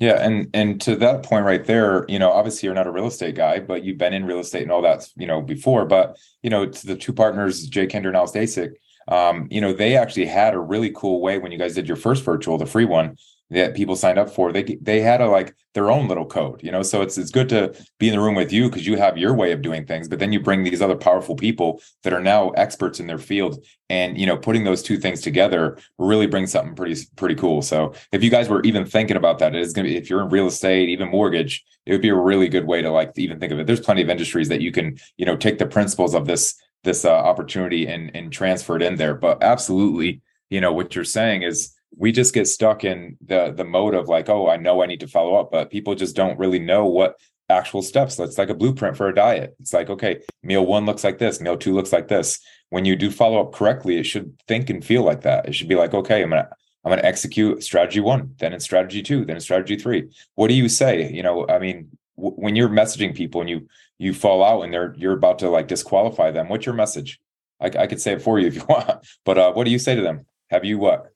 Yeah, 0.00 0.24
and 0.24 0.48
and 0.54 0.80
to 0.82 0.96
that 0.96 1.24
point 1.24 1.44
right 1.44 1.64
there, 1.64 2.04
you 2.08 2.18
know, 2.18 2.30
obviously 2.30 2.66
you're 2.66 2.74
not 2.74 2.86
a 2.86 2.92
real 2.92 3.06
estate 3.06 3.34
guy, 3.34 3.58
but 3.60 3.84
you've 3.84 3.98
been 3.98 4.14
in 4.14 4.26
real 4.26 4.38
estate 4.38 4.62
and 4.62 4.70
all 4.70 4.82
that, 4.82 5.08
you 5.16 5.26
know, 5.26 5.40
before. 5.40 5.86
But 5.86 6.16
you 6.42 6.50
know, 6.50 6.66
to 6.66 6.86
the 6.86 6.96
two 6.96 7.12
partners, 7.12 7.66
Jay 7.66 7.86
Kinder 7.86 8.08
and 8.08 8.16
Al 8.16 8.28
Stasic, 8.28 8.74
um, 9.08 9.48
you 9.50 9.60
know, 9.60 9.72
they 9.72 9.96
actually 9.96 10.26
had 10.26 10.54
a 10.54 10.60
really 10.60 10.90
cool 10.90 11.20
way 11.20 11.38
when 11.38 11.50
you 11.50 11.58
guys 11.58 11.74
did 11.74 11.88
your 11.88 11.96
first 11.96 12.24
virtual, 12.24 12.58
the 12.58 12.66
free 12.66 12.84
one, 12.84 13.16
that 13.50 13.74
people 13.74 13.96
signed 13.96 14.18
up 14.18 14.30
for 14.30 14.52
they 14.52 14.62
they 14.80 15.00
had 15.00 15.20
a 15.20 15.26
like 15.26 15.54
their 15.74 15.90
own 15.90 16.08
little 16.08 16.26
code 16.26 16.60
you 16.62 16.70
know? 16.70 16.82
So 16.82 17.02
it's 17.02 17.16
it's 17.16 17.30
good 17.30 17.48
to 17.50 17.74
be 17.98 18.08
in 18.08 18.14
the 18.14 18.20
room 18.20 18.34
with 18.34 18.52
you 18.52 18.68
because 18.68 18.86
you 18.86 18.96
have 18.96 19.16
your 19.16 19.34
way 19.34 19.52
of 19.52 19.62
doing 19.62 19.86
things 19.86 20.08
but 20.08 20.18
then 20.18 20.32
you 20.32 20.40
bring 20.40 20.64
these 20.64 20.82
other 20.82 20.96
powerful 20.96 21.36
people 21.36 21.80
that 22.02 22.12
are 22.12 22.20
now 22.20 22.50
experts 22.50 23.00
in 23.00 23.06
their 23.06 23.18
field 23.18 23.64
and 23.90 24.18
you 24.18 24.26
know 24.26 24.36
putting 24.36 24.64
those 24.64 24.82
two 24.82 24.98
things 24.98 25.20
together 25.20 25.78
really 25.98 26.26
brings 26.26 26.52
something 26.52 26.74
pretty 26.74 27.00
pretty 27.16 27.34
cool. 27.34 27.62
So 27.62 27.94
if 28.12 28.22
you 28.22 28.30
guys 28.30 28.48
were 28.48 28.62
even 28.62 28.84
thinking 28.84 29.16
about 29.16 29.38
that 29.38 29.54
it 29.54 29.60
is 29.60 29.72
going 29.72 29.86
to 29.86 29.92
be 29.92 29.96
if 29.96 30.10
you're 30.10 30.22
in 30.22 30.28
real 30.28 30.46
estate 30.46 30.88
even 30.88 31.10
mortgage 31.10 31.64
it 31.86 31.92
would 31.92 32.02
be 32.02 32.10
a 32.10 32.14
really 32.14 32.48
good 32.48 32.66
way 32.66 32.82
to 32.82 32.90
like 32.90 33.12
even 33.16 33.40
think 33.40 33.52
of 33.52 33.58
it. 33.58 33.66
There's 33.66 33.80
plenty 33.80 34.02
of 34.02 34.10
industries 34.10 34.48
that 34.48 34.60
you 34.60 34.72
can 34.72 34.98
you 35.16 35.24
know 35.24 35.36
take 35.36 35.58
the 35.58 35.66
principles 35.66 36.14
of 36.14 36.26
this 36.26 36.60
this 36.84 37.04
uh, 37.04 37.10
opportunity 37.10 37.86
and 37.86 38.10
and 38.14 38.32
transfer 38.32 38.76
it 38.76 38.82
in 38.82 38.96
there. 38.96 39.14
But 39.14 39.42
absolutely 39.42 40.20
you 40.50 40.60
know 40.60 40.72
what 40.72 40.94
you're 40.94 41.04
saying 41.04 41.42
is 41.42 41.74
we 41.98 42.12
just 42.12 42.32
get 42.32 42.46
stuck 42.46 42.84
in 42.84 43.18
the 43.26 43.52
the 43.56 43.64
mode 43.64 43.94
of 43.94 44.08
like 44.08 44.28
oh 44.28 44.48
i 44.48 44.56
know 44.56 44.82
i 44.82 44.86
need 44.86 45.00
to 45.00 45.08
follow 45.08 45.34
up 45.34 45.50
but 45.50 45.70
people 45.70 45.94
just 45.94 46.16
don't 46.16 46.38
really 46.38 46.58
know 46.58 46.86
what 46.86 47.16
actual 47.50 47.82
steps. 47.82 48.18
It's 48.18 48.38
like 48.38 48.50
a 48.50 48.54
blueprint 48.54 48.96
for 48.96 49.08
a 49.08 49.14
diet. 49.14 49.54
It's 49.60 49.72
like 49.72 49.90
okay 49.90 50.20
meal 50.42 50.66
one 50.66 50.86
looks 50.86 51.04
like 51.04 51.18
this 51.18 51.40
meal 51.40 51.56
two 51.56 51.74
looks 51.74 51.92
like 51.92 52.08
this. 52.08 52.40
When 52.70 52.84
you 52.84 52.96
do 52.96 53.10
follow 53.10 53.40
up 53.40 53.52
correctly 53.52 53.98
it 53.98 54.04
should 54.04 54.38
think 54.46 54.70
and 54.70 54.84
feel 54.84 55.02
like 55.02 55.22
that. 55.22 55.48
It 55.48 55.54
should 55.54 55.68
be 55.68 55.74
like 55.74 55.94
okay 55.94 56.22
i'm 56.22 56.30
gonna 56.30 56.48
i'm 56.84 56.90
gonna 56.90 57.02
execute 57.02 57.62
strategy 57.62 58.00
one 58.00 58.34
then 58.38 58.52
in 58.52 58.60
strategy 58.60 59.02
two 59.02 59.24
then 59.24 59.36
in 59.36 59.40
strategy 59.40 59.76
three. 59.76 60.10
What 60.34 60.48
do 60.48 60.54
you 60.54 60.68
say? 60.68 61.10
You 61.10 61.22
know 61.22 61.46
i 61.48 61.58
mean 61.58 61.90
w- 62.16 62.36
when 62.36 62.56
you're 62.56 62.68
messaging 62.68 63.14
people 63.14 63.40
and 63.40 63.50
you 63.50 63.68
you 63.98 64.14
fall 64.14 64.44
out 64.44 64.62
and 64.62 64.72
they're 64.72 64.94
you're 64.96 65.14
about 65.14 65.38
to 65.40 65.48
like 65.48 65.68
disqualify 65.68 66.30
them 66.30 66.48
what's 66.48 66.66
your 66.66 66.74
message? 66.74 67.18
I, 67.60 67.66
I 67.66 67.86
could 67.88 68.00
say 68.00 68.12
it 68.12 68.22
for 68.22 68.38
you 68.38 68.46
if 68.46 68.54
you 68.56 68.64
want 68.68 69.06
but 69.24 69.38
uh, 69.38 69.52
what 69.52 69.64
do 69.64 69.70
you 69.70 69.78
say 69.78 69.94
to 69.94 70.02
them? 70.02 70.26
Have 70.50 70.64
you 70.64 70.78
what 70.78 71.12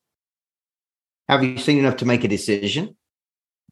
have 1.29 1.43
you 1.45 1.59
seen 1.59 1.79
enough 1.79 1.97
to 1.99 2.07
make 2.07 2.25
a 2.25 2.29
decision? 2.29 2.89
Is 2.89 2.95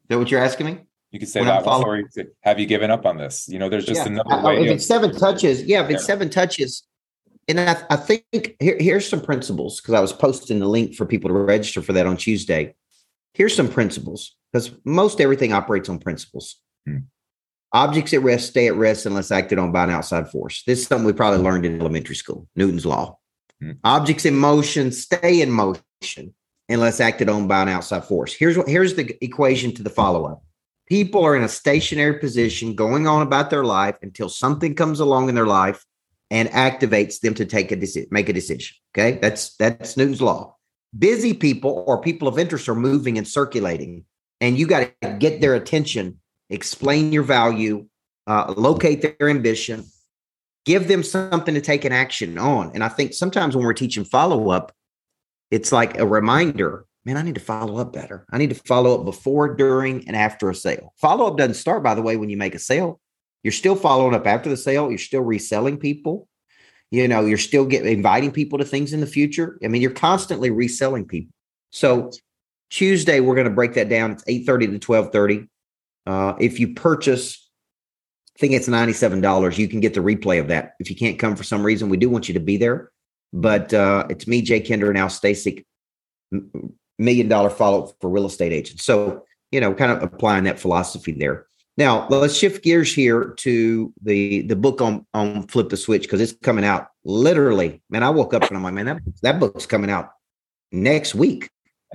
that 0.08 0.18
what 0.18 0.30
you're 0.30 0.42
asking 0.42 0.66
me? 0.66 0.78
You 1.10 1.18
could 1.18 1.28
say 1.28 1.40
when 1.40 1.48
that 1.48 1.64
one, 1.64 1.84
or 1.84 2.08
say, 2.10 2.26
have 2.42 2.60
you 2.60 2.66
given 2.66 2.90
up 2.90 3.04
on 3.04 3.16
this? 3.16 3.48
You 3.48 3.58
know, 3.58 3.68
there's 3.68 3.84
just 3.84 4.06
yeah. 4.06 4.12
another 4.12 4.46
way. 4.46 4.64
If 4.64 4.70
it's 4.70 4.86
seven 4.86 5.12
touches, 5.12 5.62
yeah, 5.64 5.82
if 5.82 5.90
it's 5.90 6.02
yeah. 6.02 6.06
seven 6.06 6.30
touches, 6.30 6.84
and 7.48 7.58
I, 7.58 7.82
I 7.90 7.96
think 7.96 8.24
here, 8.60 8.76
here's 8.78 9.08
some 9.08 9.20
principles 9.20 9.80
because 9.80 9.94
I 9.94 10.00
was 10.00 10.12
posting 10.12 10.60
the 10.60 10.68
link 10.68 10.94
for 10.94 11.04
people 11.04 11.28
to 11.28 11.34
register 11.34 11.82
for 11.82 11.92
that 11.94 12.06
on 12.06 12.16
Tuesday. 12.16 12.74
Here's 13.34 13.56
some 13.56 13.68
principles 13.68 14.36
because 14.52 14.70
most 14.84 15.20
everything 15.20 15.52
operates 15.52 15.88
on 15.88 15.98
principles. 15.98 16.56
Hmm. 16.86 16.98
Objects 17.72 18.12
at 18.12 18.22
rest 18.22 18.48
stay 18.48 18.68
at 18.68 18.74
rest 18.74 19.06
unless 19.06 19.30
acted 19.30 19.58
on 19.58 19.72
by 19.72 19.84
an 19.84 19.90
outside 19.90 20.28
force. 20.28 20.62
This 20.64 20.80
is 20.80 20.86
something 20.86 21.06
we 21.06 21.12
probably 21.12 21.40
learned 21.40 21.66
in 21.66 21.80
elementary 21.80 22.16
school, 22.16 22.48
Newton's 22.54 22.86
law. 22.86 23.18
Hmm. 23.60 23.72
Objects 23.82 24.24
in 24.26 24.36
motion 24.36 24.92
stay 24.92 25.40
in 25.40 25.50
motion 25.50 26.34
unless 26.70 27.00
acted 27.00 27.28
on 27.28 27.48
by 27.48 27.62
an 27.62 27.68
outside 27.68 28.04
force. 28.04 28.32
Here's 28.32 28.56
what 28.56 28.68
here's 28.68 28.94
the 28.94 29.22
equation 29.24 29.74
to 29.74 29.82
the 29.82 29.90
follow-up. 29.90 30.42
People 30.86 31.24
are 31.24 31.36
in 31.36 31.42
a 31.42 31.48
stationary 31.48 32.18
position 32.18 32.74
going 32.74 33.06
on 33.06 33.22
about 33.22 33.50
their 33.50 33.64
life 33.64 33.96
until 34.02 34.28
something 34.28 34.74
comes 34.74 35.00
along 35.00 35.28
in 35.28 35.34
their 35.34 35.46
life 35.46 35.84
and 36.30 36.48
activates 36.50 37.20
them 37.20 37.34
to 37.34 37.44
take 37.44 37.72
a 37.72 37.76
decision, 37.76 38.08
make 38.10 38.28
a 38.28 38.32
decision. 38.32 38.76
Okay. 38.92 39.18
That's 39.20 39.56
that's 39.56 39.96
Newton's 39.96 40.22
law. 40.22 40.56
Busy 40.98 41.34
people 41.34 41.84
or 41.86 42.00
people 42.00 42.26
of 42.26 42.38
interest 42.38 42.68
are 42.68 42.74
moving 42.74 43.18
and 43.18 43.26
circulating, 43.26 44.04
and 44.40 44.58
you 44.58 44.66
got 44.66 44.90
to 45.02 45.16
get 45.18 45.40
their 45.40 45.54
attention, 45.54 46.18
explain 46.48 47.12
your 47.12 47.22
value, 47.22 47.86
uh, 48.26 48.52
locate 48.56 49.00
their 49.02 49.28
ambition, 49.28 49.84
give 50.64 50.88
them 50.88 51.04
something 51.04 51.54
to 51.54 51.60
take 51.60 51.84
an 51.84 51.92
action 51.92 52.38
on. 52.38 52.72
And 52.74 52.82
I 52.82 52.88
think 52.88 53.14
sometimes 53.14 53.54
when 53.54 53.64
we're 53.64 53.72
teaching 53.72 54.04
follow 54.04 54.50
up, 54.50 54.72
it's 55.50 55.72
like 55.72 55.98
a 55.98 56.06
reminder 56.06 56.86
man, 57.04 57.16
I 57.16 57.22
need 57.22 57.34
to 57.36 57.40
follow 57.40 57.78
up 57.78 57.92
better. 57.92 58.26
I 58.30 58.38
need 58.38 58.50
to 58.50 58.56
follow 58.56 58.98
up 58.98 59.04
before, 59.04 59.54
during, 59.54 60.06
and 60.06 60.16
after 60.16 60.50
a 60.50 60.54
sale. 60.54 60.92
Follow 60.96 61.26
up 61.26 61.38
doesn't 61.38 61.54
start, 61.54 61.82
by 61.82 61.94
the 61.94 62.02
way, 62.02 62.16
when 62.16 62.28
you 62.28 62.36
make 62.36 62.54
a 62.54 62.58
sale. 62.58 63.00
You're 63.42 63.52
still 63.52 63.76
following 63.76 64.14
up 64.14 64.26
after 64.26 64.50
the 64.50 64.56
sale. 64.56 64.90
You're 64.90 64.98
still 64.98 65.22
reselling 65.22 65.78
people. 65.78 66.28
You 66.90 67.08
know, 67.08 67.24
you're 67.24 67.38
still 67.38 67.64
getting 67.64 67.92
inviting 67.92 68.32
people 68.32 68.58
to 68.58 68.64
things 68.64 68.92
in 68.92 69.00
the 69.00 69.06
future. 69.06 69.58
I 69.64 69.68
mean, 69.68 69.80
you're 69.80 69.92
constantly 69.92 70.50
reselling 70.50 71.06
people. 71.06 71.32
So 71.70 72.10
Tuesday, 72.68 73.20
we're 73.20 73.36
going 73.36 73.48
to 73.48 73.54
break 73.54 73.74
that 73.74 73.88
down. 73.88 74.12
It's 74.12 74.24
8:30 74.24 74.72
to 74.72 74.78
12:30. 74.78 75.48
Uh, 76.06 76.34
if 76.40 76.58
you 76.58 76.74
purchase, 76.74 77.48
I 78.36 78.40
think 78.40 78.54
it's 78.54 78.68
$97, 78.68 79.58
you 79.58 79.68
can 79.68 79.80
get 79.80 79.94
the 79.94 80.00
replay 80.00 80.40
of 80.40 80.48
that. 80.48 80.72
If 80.80 80.90
you 80.90 80.96
can't 80.96 81.18
come 81.18 81.36
for 81.36 81.44
some 81.44 81.64
reason, 81.64 81.88
we 81.88 81.96
do 81.96 82.10
want 82.10 82.26
you 82.26 82.34
to 82.34 82.40
be 82.40 82.56
there. 82.56 82.90
But 83.32 83.72
uh, 83.72 84.06
it's 84.10 84.26
me, 84.26 84.42
Jay 84.42 84.60
Kinder, 84.60 84.88
and 84.88 84.98
Al 84.98 85.08
Stasic, 85.08 85.64
million 86.98 87.28
dollar 87.28 87.50
follow 87.50 87.84
up 87.84 87.94
for 88.00 88.10
real 88.10 88.26
estate 88.26 88.52
agents. 88.52 88.84
So, 88.84 89.24
you 89.50 89.60
know, 89.60 89.72
kind 89.74 89.92
of 89.92 90.02
applying 90.02 90.44
that 90.44 90.58
philosophy 90.58 91.12
there. 91.12 91.46
Now 91.76 92.06
let's 92.08 92.34
shift 92.36 92.62
gears 92.62 92.92
here 92.92 93.32
to 93.38 93.92
the 94.02 94.42
the 94.42 94.56
book 94.56 94.80
on 94.82 95.06
on 95.14 95.46
flip 95.46 95.70
the 95.70 95.76
switch 95.76 96.02
because 96.02 96.20
it's 96.20 96.32
coming 96.32 96.64
out 96.64 96.88
literally. 97.04 97.80
Man, 97.88 98.02
I 98.02 98.10
woke 98.10 98.34
up 98.34 98.42
and 98.44 98.56
I'm 98.56 98.62
like, 98.62 98.74
man, 98.74 98.86
that 98.86 98.98
that 99.22 99.40
book's 99.40 99.66
coming 99.66 99.90
out 99.90 100.10
next 100.72 101.14
week. 101.14 101.48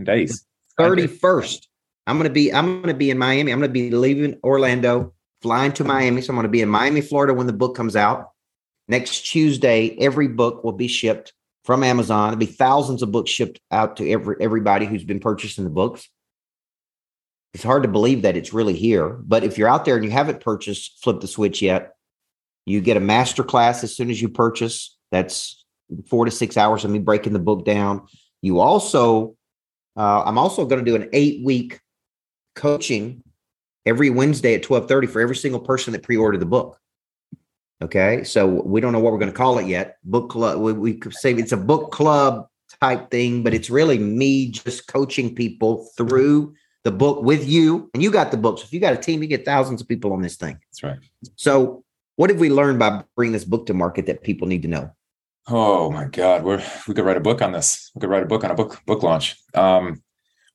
days. 0.04 0.46
Thirty 0.78 1.08
first. 1.08 1.70
I'm 2.08 2.18
gonna 2.18 2.30
be 2.30 2.54
I'm 2.54 2.82
gonna 2.82 2.94
be 2.94 3.10
in 3.10 3.18
Miami. 3.18 3.52
I'm 3.52 3.60
gonna 3.60 3.72
be 3.72 3.92
leaving 3.92 4.40
Orlando, 4.44 5.14
flying 5.42 5.72
to 5.74 5.84
Miami. 5.84 6.22
So 6.22 6.32
I'm 6.32 6.36
gonna 6.36 6.48
be 6.48 6.62
in 6.62 6.70
Miami, 6.70 7.02
Florida 7.02 7.34
when 7.34 7.48
the 7.48 7.54
book 7.54 7.76
comes 7.76 7.96
out. 7.96 8.32
Next 8.88 9.22
Tuesday, 9.22 9.96
every 10.00 10.28
book 10.28 10.64
will 10.64 10.74
be 10.74 10.88
shipped 10.88 11.34
from 11.64 11.84
Amazon. 11.84 12.30
There'll 12.30 12.40
be 12.40 12.46
thousands 12.46 13.02
of 13.02 13.12
books 13.12 13.32
shipped 13.32 13.60
out 13.72 13.98
to 13.98 14.10
every 14.10 14.36
everybody 14.40 14.86
who's 14.86 15.04
been 15.04 15.20
purchasing 15.20 15.64
the 15.64 15.70
books. 15.70 16.08
It's 17.54 17.64
hard 17.64 17.84
to 17.84 17.90
believe 17.90 18.24
that 18.24 18.38
it's 18.38 18.54
really 18.54 18.74
here. 18.74 19.10
But 19.10 19.44
if 19.44 19.58
you're 19.58 19.70
out 19.70 19.86
there 19.86 19.96
and 19.96 20.04
you 20.04 20.12
haven't 20.12 20.42
purchased 20.42 21.02
Flip 21.02 21.20
the 21.20 21.28
Switch 21.28 21.62
yet, 21.62 21.96
you 22.66 22.82
get 22.82 22.98
a 22.98 23.02
master 23.02 23.44
class 23.44 23.84
as 23.84 23.96
soon 23.96 24.10
as 24.10 24.22
you 24.22 24.30
purchase. 24.30 24.96
That's 25.12 25.66
four 26.10 26.26
to 26.26 26.32
six 26.32 26.58
hours 26.58 26.84
of 26.84 26.92
me 26.92 27.00
breaking 27.00 27.34
the 27.34 27.40
book 27.40 27.66
down. 27.66 28.08
You 28.42 28.60
also, 28.60 29.36
uh, 29.96 30.24
I'm 30.24 30.38
also 30.38 30.66
going 30.66 30.84
to 30.84 30.90
do 30.90 30.96
an 30.96 31.10
eight 31.14 31.44
week 31.46 31.80
coaching 32.56 33.24
every 33.86 34.10
Wednesday 34.10 34.56
at 34.56 34.64
12:30 34.64 35.10
for 35.10 35.22
every 35.22 35.36
single 35.36 35.62
person 35.62 35.94
that 35.94 36.04
pre-ordered 36.04 36.40
the 36.40 36.46
book. 36.46 36.80
Okay, 37.82 38.24
so 38.24 38.48
we 38.48 38.80
don't 38.80 38.94
know 38.94 39.00
what 39.00 39.12
we're 39.12 39.20
going 39.20 39.32
to 39.32 39.38
call 39.38 39.58
it 39.60 39.68
yet. 39.68 39.98
Book 40.04 40.30
club. 40.30 40.60
We, 40.60 40.74
we 40.74 40.94
could 40.94 41.14
say 41.14 41.34
it's 41.34 41.52
a 41.52 41.58
book 41.58 41.92
club 41.92 42.48
type 42.80 43.12
thing, 43.12 43.44
but 43.44 43.54
it's 43.54 43.70
really 43.70 44.00
me 44.00 44.50
just 44.50 44.88
coaching 44.88 45.36
people 45.36 45.90
through 45.98 46.54
the 46.84 46.92
book 46.92 47.24
with 47.24 47.46
you, 47.48 47.90
and 47.94 48.02
you 48.02 48.12
got 48.12 48.32
the 48.32 48.38
books. 48.38 48.64
If 48.64 48.72
you 48.72 48.80
got 48.80 48.94
a 48.94 48.98
team, 48.98 49.22
you 49.22 49.28
get 49.28 49.44
thousands 49.44 49.82
of 49.82 49.88
people 49.88 50.14
on 50.14 50.22
this 50.22 50.38
thing. 50.38 50.58
That's 50.72 50.84
right. 50.84 51.00
So, 51.36 51.84
what 52.16 52.30
have 52.30 52.40
we 52.40 52.50
learned 52.50 52.80
by 52.80 53.04
bringing 53.16 53.34
this 53.34 53.44
book 53.44 53.66
to 53.66 53.74
market 53.74 54.06
that 54.06 54.24
people 54.24 54.48
need 54.48 54.62
to 54.62 54.68
know? 54.68 54.92
Oh 55.48 55.92
my 55.92 56.06
God, 56.06 56.44
we're 56.44 56.64
we 56.88 56.94
could 56.94 57.06
write 57.06 57.18
a 57.18 57.22
book 57.22 57.42
on 57.42 57.52
this. 57.52 57.92
We 57.94 58.02
could 58.02 58.10
write 58.10 58.24
a 58.24 58.28
book 58.28 58.44
on 58.44 58.52
a 58.52 58.56
book 58.56 58.82
book 58.86 59.04
launch. 59.04 59.36
Um, 59.54 60.02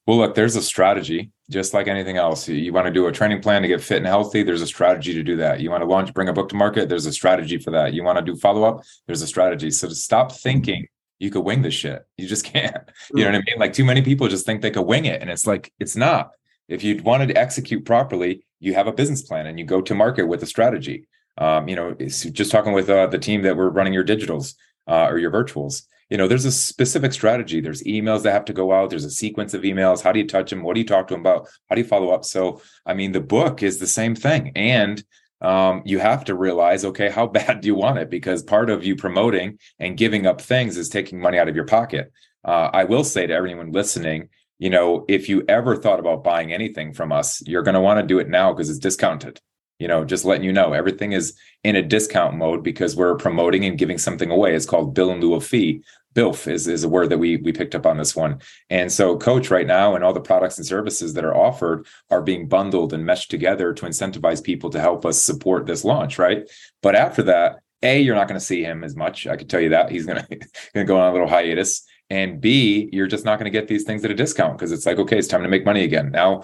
well, 0.06 0.18
look, 0.18 0.34
there's 0.34 0.56
a 0.56 0.62
strategy, 0.62 1.32
just 1.50 1.74
like 1.74 1.88
anything 1.88 2.16
else. 2.16 2.48
You, 2.48 2.54
you 2.54 2.72
want 2.72 2.86
to 2.86 2.92
do 2.92 3.06
a 3.06 3.12
training 3.12 3.42
plan 3.42 3.62
to 3.62 3.68
get 3.68 3.82
fit 3.82 3.98
and 3.98 4.06
healthy. 4.06 4.42
There's 4.42 4.62
a 4.62 4.66
strategy 4.66 5.12
to 5.12 5.22
do 5.22 5.36
that. 5.36 5.60
You 5.60 5.70
want 5.70 5.82
to 5.82 5.88
launch, 5.88 6.14
bring 6.14 6.28
a 6.28 6.32
book 6.32 6.48
to 6.50 6.56
market. 6.56 6.88
There's 6.88 7.06
a 7.06 7.12
strategy 7.12 7.58
for 7.58 7.72
that. 7.72 7.92
You 7.92 8.04
want 8.04 8.18
to 8.18 8.24
do 8.24 8.36
follow 8.36 8.64
up. 8.64 8.82
There's 9.06 9.22
a 9.22 9.26
strategy. 9.26 9.70
So 9.70 9.88
to 9.88 9.94
stop 9.94 10.32
thinking 10.32 10.86
you 11.18 11.30
could 11.30 11.44
wing 11.44 11.62
this 11.62 11.74
shit. 11.74 12.04
You 12.16 12.26
just 12.26 12.44
can't. 12.52 12.76
You 13.14 13.24
know 13.24 13.30
what 13.30 13.42
I 13.42 13.44
mean? 13.46 13.58
Like 13.58 13.72
too 13.72 13.84
many 13.84 14.02
people 14.02 14.26
just 14.28 14.46
think 14.46 14.62
they 14.62 14.70
could 14.70 14.86
wing 14.86 15.04
it. 15.04 15.20
And 15.20 15.30
it's 15.30 15.46
like, 15.46 15.72
it's 15.78 15.96
not. 15.96 16.30
If 16.68 16.82
you 16.82 17.02
wanted 17.02 17.28
to 17.28 17.36
execute 17.36 17.84
properly, 17.84 18.44
you 18.60 18.74
have 18.74 18.86
a 18.86 18.92
business 18.92 19.22
plan 19.22 19.46
and 19.46 19.58
you 19.58 19.64
go 19.64 19.82
to 19.82 19.94
market 19.94 20.26
with 20.26 20.42
a 20.42 20.46
strategy. 20.46 21.08
Um, 21.36 21.68
you 21.68 21.76
know, 21.76 21.94
just 21.94 22.50
talking 22.50 22.72
with 22.72 22.88
uh, 22.88 23.06
the 23.06 23.18
team 23.18 23.42
that 23.42 23.56
we're 23.56 23.70
running 23.70 23.92
your 23.92 24.04
digitals 24.04 24.54
uh, 24.86 25.06
or 25.08 25.18
your 25.18 25.30
virtuals. 25.30 25.82
You 26.10 26.18
know, 26.18 26.26
there's 26.26 26.44
a 26.44 26.52
specific 26.52 27.12
strategy. 27.12 27.60
There's 27.60 27.84
emails 27.84 28.24
that 28.24 28.32
have 28.32 28.44
to 28.46 28.52
go 28.52 28.72
out. 28.72 28.90
There's 28.90 29.04
a 29.04 29.10
sequence 29.10 29.54
of 29.54 29.62
emails. 29.62 30.02
How 30.02 30.12
do 30.12 30.18
you 30.18 30.26
touch 30.26 30.50
them? 30.50 30.62
What 30.62 30.74
do 30.74 30.80
you 30.80 30.86
talk 30.86 31.08
to 31.08 31.14
them 31.14 31.20
about? 31.20 31.48
How 31.68 31.76
do 31.76 31.80
you 31.80 31.86
follow 31.86 32.10
up? 32.10 32.24
So, 32.24 32.60
I 32.84 32.94
mean, 32.94 33.12
the 33.12 33.20
book 33.20 33.62
is 33.62 33.78
the 33.78 33.86
same 33.86 34.16
thing. 34.16 34.52
And 34.56 35.02
um, 35.40 35.82
you 35.84 36.00
have 36.00 36.24
to 36.24 36.34
realize, 36.34 36.84
okay, 36.84 37.08
how 37.08 37.26
bad 37.38 37.60
do 37.60 37.68
you 37.68 37.74
want 37.74 37.98
it? 37.98 38.10
Because 38.10 38.42
part 38.42 38.70
of 38.70 38.84
you 38.84 38.96
promoting 38.96 39.58
and 39.78 39.96
giving 39.96 40.26
up 40.26 40.40
things 40.40 40.76
is 40.76 40.88
taking 40.88 41.20
money 41.20 41.38
out 41.38 41.48
of 41.48 41.56
your 41.56 41.66
pocket. 41.66 42.12
Uh, 42.44 42.70
I 42.72 42.84
will 42.84 43.04
say 43.04 43.26
to 43.26 43.34
everyone 43.34 43.70
listening, 43.72 44.28
you 44.58 44.70
know, 44.70 45.04
if 45.08 45.28
you 45.28 45.44
ever 45.48 45.76
thought 45.76 46.00
about 46.00 46.24
buying 46.24 46.52
anything 46.52 46.92
from 46.92 47.12
us, 47.12 47.42
you're 47.46 47.62
going 47.62 47.74
to 47.74 47.80
want 47.80 48.00
to 48.00 48.06
do 48.06 48.18
it 48.18 48.28
now 48.28 48.52
because 48.52 48.68
it's 48.68 48.78
discounted. 48.78 49.40
You 49.80 49.88
know, 49.88 50.04
just 50.04 50.24
letting 50.24 50.44
you 50.44 50.52
know, 50.52 50.72
everything 50.72 51.12
is 51.12 51.36
in 51.64 51.74
a 51.74 51.82
discount 51.82 52.36
mode 52.36 52.62
because 52.62 52.94
we're 52.94 53.16
promoting 53.16 53.64
and 53.64 53.78
giving 53.78 53.98
something 53.98 54.30
away. 54.30 54.54
It's 54.54 54.66
called 54.66 54.94
bill 54.94 55.10
in 55.10 55.20
lieu 55.20 55.34
of 55.34 55.44
fee. 55.44 55.82
BILF 56.14 56.48
is, 56.48 56.66
is 56.66 56.82
a 56.82 56.88
word 56.88 57.08
that 57.10 57.18
we 57.18 57.36
we 57.36 57.52
picked 57.52 57.74
up 57.74 57.86
on 57.86 57.96
this 57.96 58.16
one. 58.16 58.40
And 58.68 58.90
so 58.90 59.16
coach 59.16 59.50
right 59.50 59.66
now 59.66 59.94
and 59.94 60.04
all 60.04 60.12
the 60.12 60.20
products 60.20 60.58
and 60.58 60.66
services 60.66 61.14
that 61.14 61.24
are 61.24 61.36
offered 61.36 61.86
are 62.10 62.22
being 62.22 62.48
bundled 62.48 62.92
and 62.92 63.06
meshed 63.06 63.30
together 63.30 63.72
to 63.72 63.86
incentivize 63.86 64.42
people 64.42 64.70
to 64.70 64.80
help 64.80 65.06
us 65.06 65.22
support 65.22 65.66
this 65.66 65.84
launch, 65.84 66.18
right? 66.18 66.50
But 66.82 66.96
after 66.96 67.22
that, 67.24 67.60
A, 67.82 68.00
you're 68.00 68.16
not 68.16 68.28
going 68.28 68.40
to 68.40 68.44
see 68.44 68.62
him 68.62 68.82
as 68.82 68.96
much. 68.96 69.26
I 69.26 69.36
can 69.36 69.46
tell 69.46 69.60
you 69.60 69.70
that. 69.70 69.90
He's 69.90 70.06
going 70.06 70.22
to 70.74 70.84
go 70.84 70.98
on 70.98 71.10
a 71.10 71.12
little 71.12 71.28
hiatus. 71.28 71.86
And 72.10 72.40
B, 72.40 72.88
you're 72.92 73.06
just 73.06 73.24
not 73.24 73.38
going 73.38 73.50
to 73.50 73.56
get 73.56 73.68
these 73.68 73.84
things 73.84 74.04
at 74.04 74.10
a 74.10 74.14
discount 74.14 74.58
because 74.58 74.72
it's 74.72 74.84
like, 74.84 74.98
okay, 74.98 75.16
it's 75.16 75.28
time 75.28 75.42
to 75.42 75.48
make 75.48 75.64
money 75.64 75.84
again. 75.84 76.10
Now, 76.10 76.42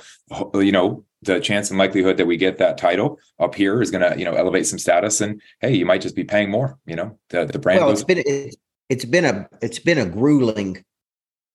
you 0.55 0.71
know, 0.71 1.05
the 1.23 1.41
chance 1.41 1.71
and 1.71 1.79
likelihood 1.79 2.19
that 2.19 2.27
we 2.27 2.37
get 2.37 2.59
that 2.59 2.79
title 2.79 3.19
up 3.41 3.55
here 3.55 3.83
is 3.83 3.91
going 3.91 4.09
to, 4.09 4.17
you 4.17 4.25
know, 4.25 4.35
elevate 4.35 4.67
some 4.67 4.79
status. 4.79 5.21
And 5.21 5.43
hey, 5.61 5.75
you 5.75 5.85
might 5.85 6.03
just 6.03 6.15
be 6.15 6.23
paying 6.23 6.51
more. 6.51 6.79
You 6.87 6.95
know, 6.95 7.19
the, 7.31 7.47
the 7.47 7.59
brand. 7.59 7.81
Well, 7.81 7.91
it's 7.91 8.05
been 8.05 8.23
it's 8.89 9.05
been 9.05 9.25
a 9.25 9.49
it's 9.61 9.81
been 9.81 9.99
a 9.99 10.07
grueling 10.07 10.85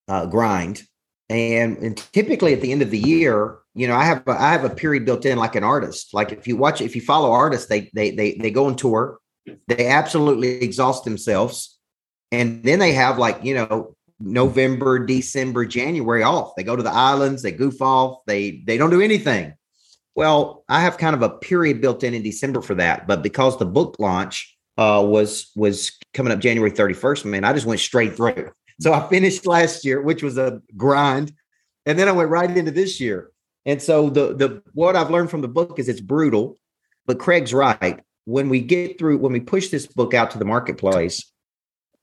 uh, 0.07 0.25
grind, 0.25 0.83
and, 1.29 1.77
and 1.77 1.97
typically 2.11 2.53
at 2.53 2.61
the 2.61 2.71
end 2.71 2.81
of 2.81 2.91
the 2.91 2.99
year, 2.99 3.59
you 3.73 3.87
know, 3.87 3.95
I 3.95 4.03
have 4.03 4.27
a, 4.27 4.31
I 4.31 4.51
have 4.51 4.65
a 4.65 4.69
period 4.69 5.05
built 5.05 5.25
in 5.25 5.37
like 5.37 5.55
an 5.55 5.63
artist. 5.63 6.13
Like 6.13 6.31
if 6.33 6.47
you 6.47 6.57
watch, 6.57 6.81
if 6.81 6.95
you 6.95 7.01
follow 7.01 7.31
artists, 7.31 7.67
they 7.67 7.89
they 7.93 8.11
they 8.11 8.33
they 8.33 8.51
go 8.51 8.65
on 8.65 8.75
tour, 8.75 9.19
they 9.67 9.87
absolutely 9.87 10.61
exhaust 10.61 11.05
themselves, 11.05 11.79
and 12.31 12.63
then 12.63 12.79
they 12.79 12.91
have 12.91 13.17
like 13.17 13.43
you 13.43 13.55
know 13.55 13.95
November, 14.21 14.99
December, 14.99 15.65
January 15.65 16.23
off. 16.23 16.53
They 16.55 16.63
go 16.63 16.75
to 16.75 16.83
the 16.83 16.91
islands, 16.91 17.41
they 17.41 17.51
goof 17.51 17.81
off, 17.81 18.19
they 18.27 18.63
they 18.65 18.77
don't 18.77 18.89
do 18.89 19.01
anything. 19.01 19.53
Well, 20.15 20.63
I 20.67 20.81
have 20.81 20.97
kind 20.97 21.15
of 21.15 21.21
a 21.21 21.29
period 21.29 21.81
built 21.81 22.03
in 22.03 22.13
in 22.13 22.23
December 22.23 22.61
for 22.61 22.75
that, 22.75 23.07
but 23.07 23.23
because 23.23 23.57
the 23.57 23.65
book 23.65 23.95
launch 23.99 24.57
uh, 24.77 25.03
was 25.05 25.51
was 25.55 25.91
coming 26.13 26.33
up 26.33 26.39
January 26.39 26.71
31st, 26.71 27.25
man, 27.25 27.43
I 27.43 27.53
just 27.53 27.65
went 27.65 27.79
straight 27.79 28.15
through. 28.15 28.51
So 28.79 28.93
I 28.93 29.07
finished 29.09 29.45
last 29.45 29.85
year, 29.85 30.01
which 30.01 30.23
was 30.23 30.37
a 30.37 30.61
grind, 30.75 31.31
and 31.85 31.97
then 31.97 32.07
I 32.07 32.11
went 32.11 32.29
right 32.29 32.49
into 32.49 32.71
this 32.71 32.99
year. 32.99 33.31
And 33.65 33.81
so 33.81 34.09
the 34.09 34.33
the 34.35 34.63
what 34.73 34.95
I've 34.95 35.11
learned 35.11 35.29
from 35.29 35.41
the 35.41 35.47
book 35.47 35.79
is 35.79 35.87
it's 35.87 36.01
brutal, 36.01 36.57
but 37.05 37.19
Craig's 37.19 37.53
right. 37.53 37.99
When 38.25 38.49
we 38.49 38.61
get 38.61 38.99
through, 38.99 39.17
when 39.17 39.33
we 39.33 39.39
push 39.39 39.69
this 39.69 39.87
book 39.87 40.13
out 40.13 40.31
to 40.31 40.39
the 40.39 40.45
marketplace, 40.45 41.30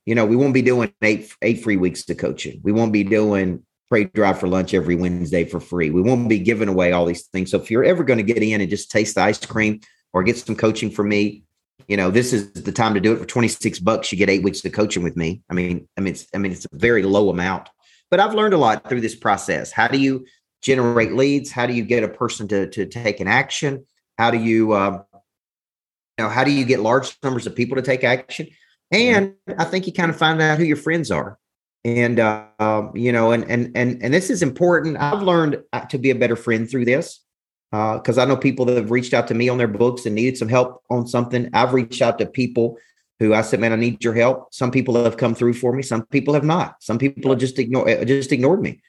you 0.08 0.14
know, 0.14 0.24
we 0.24 0.36
won't 0.36 0.54
be 0.54 0.62
doing 0.62 0.90
eight 1.02 1.30
eight 1.42 1.62
free 1.62 1.76
weeks 1.76 2.02
to 2.06 2.14
coaching. 2.14 2.62
We 2.64 2.72
won't 2.72 2.94
be 2.94 3.04
doing 3.04 3.62
pray 3.90 4.04
drive 4.04 4.40
for 4.40 4.48
lunch 4.48 4.72
every 4.72 4.94
Wednesday 4.94 5.44
for 5.44 5.60
free. 5.60 5.90
We 5.90 6.00
won't 6.00 6.30
be 6.30 6.38
giving 6.38 6.70
away 6.70 6.92
all 6.92 7.04
these 7.04 7.26
things. 7.26 7.50
So 7.50 7.58
if 7.58 7.70
you're 7.70 7.84
ever 7.84 8.02
going 8.04 8.16
to 8.16 8.22
get 8.22 8.42
in 8.42 8.62
and 8.62 8.70
just 8.70 8.90
taste 8.90 9.16
the 9.16 9.20
ice 9.20 9.44
cream 9.44 9.80
or 10.14 10.22
get 10.22 10.38
some 10.38 10.56
coaching 10.56 10.90
from 10.90 11.10
me, 11.10 11.42
you 11.88 11.98
know, 11.98 12.10
this 12.10 12.32
is 12.32 12.50
the 12.54 12.72
time 12.72 12.94
to 12.94 13.00
do 13.00 13.12
it 13.12 13.18
for 13.18 13.26
26 13.26 13.80
bucks. 13.80 14.10
You 14.10 14.16
get 14.16 14.30
eight 14.30 14.42
weeks 14.42 14.64
of 14.64 14.72
coaching 14.72 15.02
with 15.02 15.14
me. 15.14 15.42
I 15.50 15.52
mean, 15.52 15.86
I 15.98 16.00
mean, 16.00 16.14
it's, 16.14 16.26
I 16.34 16.38
mean, 16.38 16.52
it's 16.52 16.64
a 16.64 16.68
very 16.72 17.02
low 17.02 17.28
amount, 17.28 17.68
but 18.10 18.18
I've 18.18 18.34
learned 18.34 18.54
a 18.54 18.58
lot 18.58 18.88
through 18.88 19.02
this 19.02 19.14
process. 19.14 19.72
How 19.72 19.88
do 19.88 19.98
you 19.98 20.24
generate 20.62 21.12
leads? 21.12 21.50
How 21.50 21.66
do 21.66 21.74
you 21.74 21.84
get 21.84 22.02
a 22.02 22.08
person 22.08 22.48
to, 22.48 22.66
to 22.70 22.86
take 22.86 23.20
an 23.20 23.28
action? 23.28 23.84
How 24.16 24.30
do 24.30 24.38
you, 24.38 24.74
um, 24.74 25.04
you 26.16 26.24
know, 26.24 26.30
how 26.30 26.44
do 26.44 26.50
you 26.50 26.64
get 26.64 26.80
large 26.80 27.14
numbers 27.22 27.46
of 27.46 27.54
people 27.54 27.76
to 27.76 27.82
take 27.82 28.04
action? 28.04 28.48
And 28.90 29.34
I 29.58 29.64
think 29.64 29.86
you 29.86 29.92
kind 29.92 30.10
of 30.10 30.16
find 30.16 30.40
out 30.40 30.58
who 30.58 30.64
your 30.64 30.76
friends 30.76 31.10
are. 31.10 31.38
And, 31.84 32.18
uh, 32.18 32.46
um, 32.58 32.92
you 32.94 33.12
know, 33.12 33.32
and, 33.32 33.44
and, 33.50 33.70
and, 33.76 34.02
and 34.02 34.12
this 34.12 34.30
is 34.30 34.42
important. 34.42 34.96
I've 34.98 35.22
learned 35.22 35.62
uh, 35.72 35.80
to 35.86 35.98
be 35.98 36.10
a 36.10 36.14
better 36.14 36.36
friend 36.36 36.68
through 36.68 36.86
this 36.86 37.20
because 37.70 38.18
uh, 38.18 38.22
I 38.22 38.24
know 38.24 38.36
people 38.36 38.64
that 38.66 38.76
have 38.76 38.90
reached 38.90 39.14
out 39.14 39.28
to 39.28 39.34
me 39.34 39.48
on 39.48 39.58
their 39.58 39.68
books 39.68 40.06
and 40.06 40.14
needed 40.14 40.38
some 40.38 40.48
help 40.48 40.82
on 40.90 41.06
something. 41.06 41.50
I've 41.52 41.74
reached 41.74 42.02
out 42.02 42.18
to 42.18 42.26
people 42.26 42.78
who 43.18 43.34
I 43.34 43.42
said, 43.42 43.60
"Man, 43.60 43.72
I 43.72 43.76
need 43.76 44.02
your 44.02 44.14
help." 44.14 44.54
Some 44.54 44.70
people 44.70 45.02
have 45.04 45.18
come 45.18 45.34
through 45.34 45.54
for 45.54 45.72
me. 45.74 45.82
Some 45.82 46.06
people 46.06 46.32
have 46.32 46.44
not. 46.44 46.82
Some 46.82 46.98
people 46.98 47.30
have 47.30 47.40
just 47.40 47.58
ignored 47.58 47.90
uh, 47.90 48.04
just 48.04 48.32
ignored 48.32 48.62
me. 48.62 48.80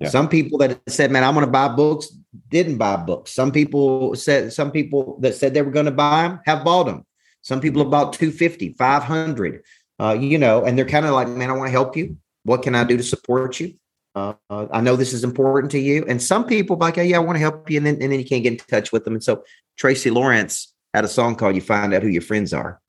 Yeah. 0.00 0.08
Some 0.08 0.28
people 0.28 0.58
that 0.58 0.80
said, 0.88 1.10
"Man, 1.10 1.22
I'm 1.22 1.34
going 1.34 1.44
to 1.44 1.52
buy 1.52 1.68
books," 1.68 2.10
didn't 2.48 2.78
buy 2.78 2.96
books. 2.96 3.32
Some 3.32 3.52
people 3.52 4.14
said, 4.14 4.52
some 4.52 4.70
people 4.70 5.18
that 5.20 5.34
said 5.34 5.54
they 5.54 5.62
were 5.62 5.70
going 5.70 5.86
to 5.86 5.92
buy 5.92 6.22
them 6.22 6.40
have 6.46 6.64
bought 6.64 6.84
them. 6.84 7.04
Some 7.44 7.60
people 7.60 7.82
have 7.82 7.90
bought 7.90 8.12
250, 8.14 8.72
500, 8.72 9.62
uh, 10.00 10.16
you 10.18 10.38
know, 10.38 10.64
and 10.64 10.76
they're 10.76 10.84
kind 10.84 11.06
of 11.06 11.12
like, 11.12 11.28
"Man, 11.28 11.50
I 11.50 11.52
want 11.52 11.68
to 11.68 11.72
help 11.72 11.96
you. 11.96 12.16
What 12.42 12.62
can 12.62 12.74
I 12.74 12.82
do 12.82 12.96
to 12.96 13.02
support 13.02 13.60
you?" 13.60 13.74
Uh, 14.14 14.34
I 14.48 14.80
know 14.80 14.96
this 14.96 15.12
is 15.12 15.24
important 15.24 15.72
to 15.72 15.78
you. 15.78 16.04
And 16.06 16.22
some 16.22 16.46
people 16.46 16.76
like, 16.76 16.96
hey, 16.96 17.06
yeah, 17.06 17.16
I 17.16 17.20
want 17.20 17.36
to 17.36 17.40
help 17.40 17.68
you. 17.68 17.78
And 17.78 17.86
then, 17.86 17.94
and 18.00 18.12
then 18.12 18.18
you 18.20 18.24
can't 18.24 18.44
get 18.44 18.52
in 18.52 18.58
touch 18.58 18.92
with 18.92 19.04
them. 19.04 19.14
And 19.14 19.24
so 19.24 19.42
Tracy 19.76 20.10
Lawrence 20.10 20.72
had 20.92 21.04
a 21.04 21.08
song 21.08 21.34
called 21.34 21.56
You 21.56 21.60
Find 21.60 21.92
Out 21.92 22.02
Who 22.02 22.08
Your 22.08 22.22
Friends 22.22 22.52
Are. 22.52 22.80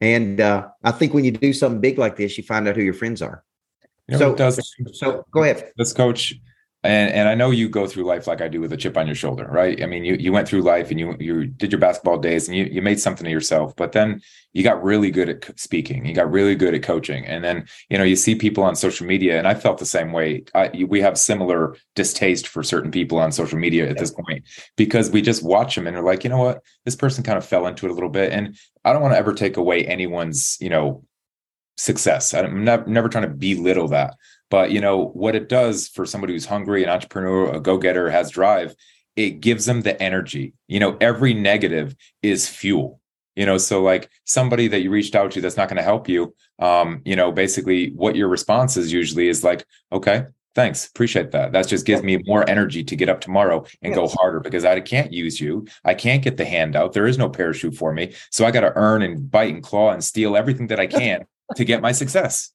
And 0.00 0.40
uh, 0.40 0.68
I 0.82 0.90
think 0.92 1.14
when 1.14 1.24
you 1.24 1.30
do 1.30 1.52
something 1.52 1.80
big 1.80 1.98
like 1.98 2.16
this, 2.16 2.36
you 2.38 2.44
find 2.44 2.66
out 2.66 2.76
who 2.76 2.82
your 2.82 2.94
friends 2.94 3.22
are. 3.22 3.44
You 4.08 4.14
know, 4.14 4.18
so, 4.18 4.34
does, 4.34 4.74
so 4.92 5.24
go 5.30 5.42
ahead. 5.42 5.72
This 5.76 5.92
coach, 5.92 6.34
and 6.88 7.12
and 7.12 7.28
I 7.28 7.34
know 7.34 7.50
you 7.50 7.68
go 7.68 7.86
through 7.86 8.04
life 8.04 8.26
like 8.26 8.40
I 8.40 8.48
do 8.48 8.62
with 8.62 8.72
a 8.72 8.76
chip 8.76 8.96
on 8.96 9.06
your 9.06 9.14
shoulder, 9.14 9.46
right? 9.50 9.82
I 9.82 9.86
mean, 9.86 10.06
you 10.06 10.14
you 10.14 10.32
went 10.32 10.48
through 10.48 10.62
life 10.62 10.90
and 10.90 10.98
you 10.98 11.14
you 11.20 11.44
did 11.44 11.70
your 11.70 11.78
basketball 11.78 12.16
days 12.16 12.48
and 12.48 12.56
you 12.56 12.64
you 12.64 12.80
made 12.80 12.98
something 12.98 13.26
of 13.26 13.30
yourself, 13.30 13.76
but 13.76 13.92
then 13.92 14.22
you 14.54 14.62
got 14.62 14.82
really 14.82 15.10
good 15.10 15.28
at 15.28 15.60
speaking, 15.60 16.06
you 16.06 16.14
got 16.14 16.30
really 16.30 16.54
good 16.54 16.74
at 16.74 16.82
coaching, 16.82 17.26
and 17.26 17.44
then 17.44 17.66
you 17.90 17.98
know 17.98 18.04
you 18.04 18.16
see 18.16 18.34
people 18.34 18.64
on 18.64 18.74
social 18.74 19.06
media, 19.06 19.36
and 19.36 19.46
I 19.46 19.52
felt 19.54 19.76
the 19.76 19.84
same 19.84 20.12
way. 20.12 20.44
I, 20.54 20.86
we 20.88 21.02
have 21.02 21.18
similar 21.18 21.76
distaste 21.94 22.48
for 22.48 22.62
certain 22.62 22.90
people 22.90 23.18
on 23.18 23.32
social 23.32 23.58
media 23.58 23.86
at 23.90 23.98
this 23.98 24.10
point 24.10 24.44
because 24.76 25.10
we 25.10 25.20
just 25.20 25.42
watch 25.42 25.74
them 25.74 25.86
and 25.86 25.94
they're 25.94 26.02
like, 26.02 26.24
you 26.24 26.30
know 26.30 26.42
what, 26.42 26.62
this 26.86 26.96
person 26.96 27.22
kind 27.22 27.36
of 27.36 27.44
fell 27.44 27.66
into 27.66 27.84
it 27.84 27.90
a 27.90 27.94
little 27.94 28.08
bit, 28.08 28.32
and 28.32 28.56
I 28.86 28.94
don't 28.94 29.02
want 29.02 29.12
to 29.12 29.18
ever 29.18 29.34
take 29.34 29.58
away 29.58 29.86
anyone's 29.86 30.56
you 30.58 30.70
know 30.70 31.04
success. 31.78 32.34
I'm 32.34 32.64
never, 32.64 32.86
never 32.86 33.08
trying 33.08 33.22
to 33.22 33.34
belittle 33.34 33.88
that. 33.88 34.16
But 34.50 34.70
you 34.70 34.80
know 34.80 35.06
what 35.06 35.34
it 35.34 35.48
does 35.48 35.88
for 35.88 36.04
somebody 36.04 36.32
who's 36.32 36.46
hungry, 36.46 36.82
an 36.82 36.90
entrepreneur, 36.90 37.54
a 37.54 37.60
go-getter, 37.60 38.10
has 38.10 38.30
drive, 38.30 38.74
it 39.16 39.40
gives 39.40 39.66
them 39.66 39.82
the 39.82 40.00
energy. 40.02 40.54
You 40.66 40.80
know, 40.80 40.96
every 41.00 41.34
negative 41.34 41.94
is 42.22 42.48
fuel. 42.48 43.00
You 43.36 43.46
know, 43.46 43.58
so 43.58 43.82
like 43.82 44.10
somebody 44.24 44.66
that 44.68 44.80
you 44.80 44.90
reached 44.90 45.14
out 45.14 45.30
to 45.32 45.40
that's 45.40 45.56
not 45.56 45.68
going 45.68 45.76
to 45.76 45.82
help 45.82 46.08
you, 46.08 46.34
um, 46.58 47.02
you 47.04 47.14
know, 47.14 47.30
basically 47.30 47.90
what 47.90 48.16
your 48.16 48.28
response 48.28 48.76
is 48.76 48.92
usually 48.92 49.28
is 49.28 49.44
like, 49.44 49.64
okay, 49.92 50.24
thanks 50.54 50.88
appreciate 50.88 51.30
that 51.30 51.52
that 51.52 51.68
just 51.68 51.86
gives 51.86 52.02
me 52.02 52.20
more 52.26 52.48
energy 52.50 52.82
to 52.82 52.96
get 52.96 53.08
up 53.08 53.20
tomorrow 53.20 53.64
and 53.82 53.94
yes. 53.94 53.96
go 53.96 54.08
harder 54.08 54.40
because 54.40 54.64
i 54.64 54.80
can't 54.80 55.12
use 55.12 55.40
you 55.40 55.64
i 55.84 55.94
can't 55.94 56.24
get 56.24 56.36
the 56.36 56.44
handout 56.44 56.92
there 56.92 57.06
is 57.06 57.16
no 57.16 57.28
parachute 57.28 57.76
for 57.76 57.92
me 57.92 58.12
so 58.32 58.44
i 58.44 58.50
got 58.50 58.62
to 58.62 58.72
earn 58.74 59.02
and 59.02 59.30
bite 59.30 59.54
and 59.54 59.62
claw 59.62 59.92
and 59.92 60.02
steal 60.02 60.36
everything 60.36 60.66
that 60.66 60.80
i 60.80 60.86
can 61.00 61.24
to 61.56 61.64
get 61.64 61.82
my 61.82 61.92
success 61.92 62.52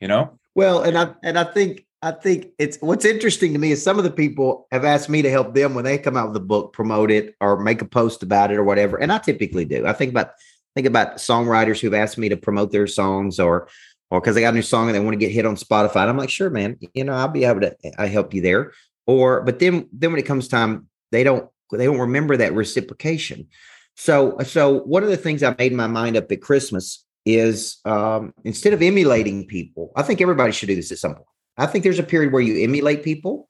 you 0.00 0.08
know 0.08 0.38
well, 0.54 0.82
and 0.82 0.96
I 0.96 1.14
and 1.22 1.38
I 1.38 1.44
think 1.44 1.84
I 2.02 2.12
think 2.12 2.52
it's 2.58 2.78
what's 2.80 3.04
interesting 3.04 3.52
to 3.52 3.58
me 3.58 3.72
is 3.72 3.82
some 3.82 3.98
of 3.98 4.04
the 4.04 4.10
people 4.10 4.68
have 4.70 4.84
asked 4.84 5.08
me 5.08 5.22
to 5.22 5.30
help 5.30 5.54
them 5.54 5.74
when 5.74 5.84
they 5.84 5.98
come 5.98 6.16
out 6.16 6.28
with 6.28 6.36
a 6.36 6.44
book, 6.44 6.72
promote 6.72 7.10
it 7.10 7.34
or 7.40 7.58
make 7.58 7.82
a 7.82 7.86
post 7.86 8.22
about 8.22 8.50
it 8.50 8.56
or 8.56 8.64
whatever. 8.64 8.96
And 8.98 9.12
I 9.12 9.18
typically 9.18 9.64
do. 9.64 9.86
I 9.86 9.92
think 9.92 10.10
about 10.10 10.30
think 10.74 10.86
about 10.86 11.16
songwriters 11.16 11.80
who've 11.80 11.94
asked 11.94 12.18
me 12.18 12.28
to 12.28 12.36
promote 12.36 12.70
their 12.70 12.86
songs 12.86 13.40
or 13.40 13.68
or 14.10 14.20
because 14.20 14.36
they 14.36 14.42
got 14.42 14.52
a 14.52 14.56
new 14.56 14.62
song 14.62 14.86
and 14.86 14.94
they 14.94 15.00
want 15.00 15.14
to 15.14 15.18
get 15.18 15.32
hit 15.32 15.46
on 15.46 15.56
Spotify. 15.56 16.02
And 16.02 16.10
I'm 16.10 16.18
like, 16.18 16.30
sure, 16.30 16.50
man, 16.50 16.78
you 16.94 17.04
know, 17.04 17.14
I'll 17.14 17.28
be 17.28 17.44
able 17.44 17.62
to 17.62 17.76
I 17.98 18.06
help 18.06 18.32
you 18.32 18.42
there. 18.42 18.72
Or 19.06 19.42
but 19.42 19.58
then 19.58 19.88
then 19.92 20.12
when 20.12 20.20
it 20.20 20.26
comes 20.26 20.46
time, 20.46 20.88
they 21.10 21.24
don't 21.24 21.48
they 21.72 21.86
don't 21.86 21.98
remember 21.98 22.36
that 22.36 22.54
reciprocation. 22.54 23.48
So 23.96 24.38
so 24.44 24.80
one 24.80 25.02
of 25.02 25.08
the 25.08 25.16
things 25.16 25.42
I 25.42 25.54
made 25.58 25.72
my 25.72 25.88
mind 25.88 26.16
up 26.16 26.30
at 26.30 26.42
Christmas 26.42 27.03
is 27.24 27.78
um, 27.84 28.34
instead 28.44 28.72
of 28.72 28.82
emulating 28.82 29.46
people, 29.46 29.92
I 29.96 30.02
think 30.02 30.20
everybody 30.20 30.52
should 30.52 30.68
do 30.68 30.76
this 30.76 30.92
at 30.92 30.98
some 30.98 31.14
point. 31.14 31.26
I 31.56 31.66
think 31.66 31.84
there's 31.84 31.98
a 31.98 32.04
period 32.04 32.32
where 32.32 32.42
you 32.42 32.62
emulate 32.62 33.02
people. 33.02 33.48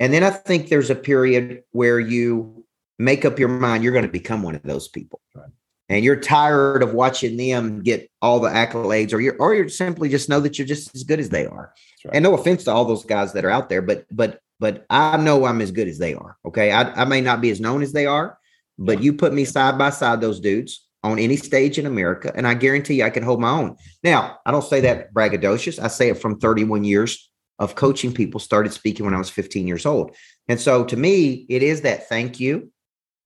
And 0.00 0.12
then 0.12 0.22
I 0.24 0.30
think 0.30 0.68
there's 0.68 0.90
a 0.90 0.94
period 0.94 1.62
where 1.72 2.00
you 2.00 2.64
make 2.98 3.24
up 3.24 3.38
your 3.38 3.48
mind 3.48 3.82
you're 3.82 3.92
going 3.92 4.04
to 4.04 4.10
become 4.10 4.42
one 4.42 4.54
of 4.54 4.62
those 4.62 4.88
people. 4.88 5.20
Right. 5.34 5.50
And 5.88 6.04
you're 6.04 6.16
tired 6.16 6.82
of 6.82 6.94
watching 6.94 7.36
them 7.36 7.82
get 7.82 8.10
all 8.22 8.40
the 8.40 8.48
accolades, 8.48 9.12
or 9.12 9.20
you're 9.20 9.36
or 9.36 9.54
you 9.54 9.68
simply 9.68 10.08
just 10.08 10.28
know 10.28 10.40
that 10.40 10.58
you're 10.58 10.66
just 10.66 10.94
as 10.94 11.04
good 11.04 11.20
as 11.20 11.28
they 11.28 11.46
are. 11.46 11.74
Right. 12.04 12.14
And 12.14 12.22
no 12.22 12.34
offense 12.34 12.64
to 12.64 12.72
all 12.72 12.86
those 12.86 13.04
guys 13.04 13.32
that 13.34 13.44
are 13.44 13.50
out 13.50 13.68
there, 13.68 13.82
but 13.82 14.06
but 14.10 14.40
but 14.58 14.86
I 14.88 15.16
know 15.18 15.44
I'm 15.44 15.60
as 15.60 15.70
good 15.70 15.88
as 15.88 15.98
they 15.98 16.14
are. 16.14 16.38
Okay. 16.46 16.72
I, 16.72 17.02
I 17.02 17.04
may 17.04 17.20
not 17.20 17.40
be 17.40 17.50
as 17.50 17.60
known 17.60 17.82
as 17.82 17.92
they 17.92 18.06
are, 18.06 18.38
but 18.78 19.02
you 19.02 19.12
put 19.12 19.34
me 19.34 19.44
side 19.44 19.76
by 19.76 19.90
side 19.90 20.20
those 20.20 20.40
dudes 20.40 20.83
on 21.04 21.18
any 21.18 21.36
stage 21.36 21.78
in 21.78 21.84
America, 21.84 22.32
and 22.34 22.48
I 22.48 22.54
guarantee 22.54 22.94
you 22.94 23.04
I 23.04 23.10
can 23.10 23.22
hold 23.22 23.40
my 23.40 23.50
own. 23.50 23.76
Now, 24.02 24.38
I 24.46 24.50
don't 24.50 24.64
say 24.64 24.80
that 24.80 25.12
braggadocious. 25.12 25.78
I 25.78 25.88
say 25.88 26.08
it 26.08 26.18
from 26.18 26.40
31 26.40 26.82
years 26.82 27.30
of 27.58 27.74
coaching 27.74 28.12
people, 28.12 28.40
started 28.40 28.72
speaking 28.72 29.04
when 29.04 29.14
I 29.14 29.18
was 29.18 29.28
15 29.28 29.68
years 29.68 29.84
old. 29.84 30.16
And 30.48 30.58
so 30.58 30.82
to 30.84 30.96
me, 30.96 31.44
it 31.50 31.62
is 31.62 31.82
that 31.82 32.08
thank 32.08 32.40
you. 32.40 32.72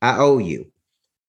I 0.03 0.19
owe 0.19 0.39
you. 0.39 0.73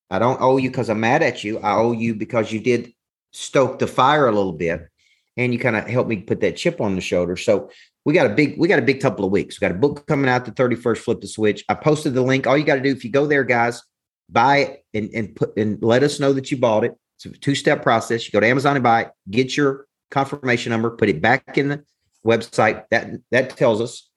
I 0.10 0.18
don't 0.18 0.42
owe 0.42 0.58
you 0.58 0.70
because 0.70 0.90
I'm 0.90 1.00
mad 1.00 1.22
at 1.22 1.44
you. 1.44 1.60
I 1.60 1.76
owe 1.76 1.92
you 1.92 2.16
because 2.16 2.52
you 2.52 2.60
did 2.60 2.94
stoke 3.32 3.78
the 3.78 3.88
fire 3.88 4.28
a 4.28 4.32
little 4.32 4.54
bit 4.54 4.90
and 5.38 5.54
you 5.54 5.60
kind 5.60 5.76
of 5.76 5.88
helped 5.88 6.10
me 6.10 6.18
put 6.18 6.42
that 6.42 6.58
chip 6.58 6.82
on 6.82 6.96
the 6.96 7.02
shoulder. 7.02 7.38
So 7.38 7.70
we 8.06 8.14
got 8.14 8.26
a 8.26 8.34
big, 8.34 8.58
we 8.58 8.68
got 8.68 8.80
a 8.80 8.84
big 8.84 9.02
couple 9.02 9.24
of 9.24 9.32
weeks. 9.32 9.60
We 9.60 9.66
got 9.66 9.76
a 9.76 9.80
book 9.80 10.08
coming 10.08 10.30
out 10.30 10.46
the 10.46 10.52
31st, 10.52 10.98
flip 10.98 11.22
the 11.22 11.28
switch. 11.28 11.64
I 11.70 11.76
posted 11.76 12.16
the 12.16 12.24
link. 12.24 12.48
All 12.48 12.58
you 12.58 12.66
got 12.66 12.76
to 12.76 12.82
do 12.82 12.92
if 12.92 13.04
you 13.04 13.12
go 13.12 13.28
there, 13.28 13.44
guys, 13.44 13.84
buy 14.32 14.58
it 14.58 14.86
and, 14.94 15.10
and 15.14 15.36
put 15.36 15.58
and 15.58 15.82
let 15.82 16.04
us 16.04 16.20
know 16.20 16.34
that 16.34 16.52
you 16.52 16.58
bought 16.58 16.84
it. 16.84 16.96
It's 17.18 17.26
a 17.26 17.32
two-step 17.32 17.84
process. 17.84 18.26
You 18.26 18.32
go 18.32 18.40
to 18.40 18.48
Amazon 18.48 18.76
and 18.76 18.84
buy 18.84 19.02
it, 19.02 19.12
get 19.30 19.58
your 19.58 19.88
confirmation 20.12 20.72
number, 20.72 20.92
put 20.92 21.10
it 21.10 21.22
back 21.22 21.58
in 21.58 21.70
the 21.70 21.84
website. 22.26 22.86
That 22.92 23.12
that 23.32 23.58
tells 23.58 23.82
us. 23.82 24.10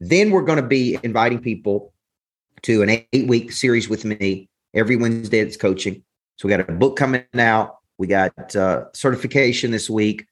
Then 0.00 0.30
we're 0.30 0.42
going 0.42 0.60
to 0.60 0.66
be 0.66 0.98
inviting 1.02 1.40
people 1.40 1.92
to 2.62 2.82
an 2.82 2.90
eight-week 2.90 3.52
series 3.52 3.88
with 3.88 4.04
me 4.04 4.48
every 4.74 4.96
Wednesday. 4.96 5.38
It's 5.38 5.56
coaching. 5.56 6.02
So 6.36 6.48
we 6.48 6.54
got 6.54 6.68
a 6.68 6.72
book 6.72 6.96
coming 6.96 7.24
out. 7.38 7.76
We 7.98 8.06
got 8.06 8.54
uh, 8.54 8.84
certification 8.92 9.70
this 9.70 9.88
week. 9.88 10.26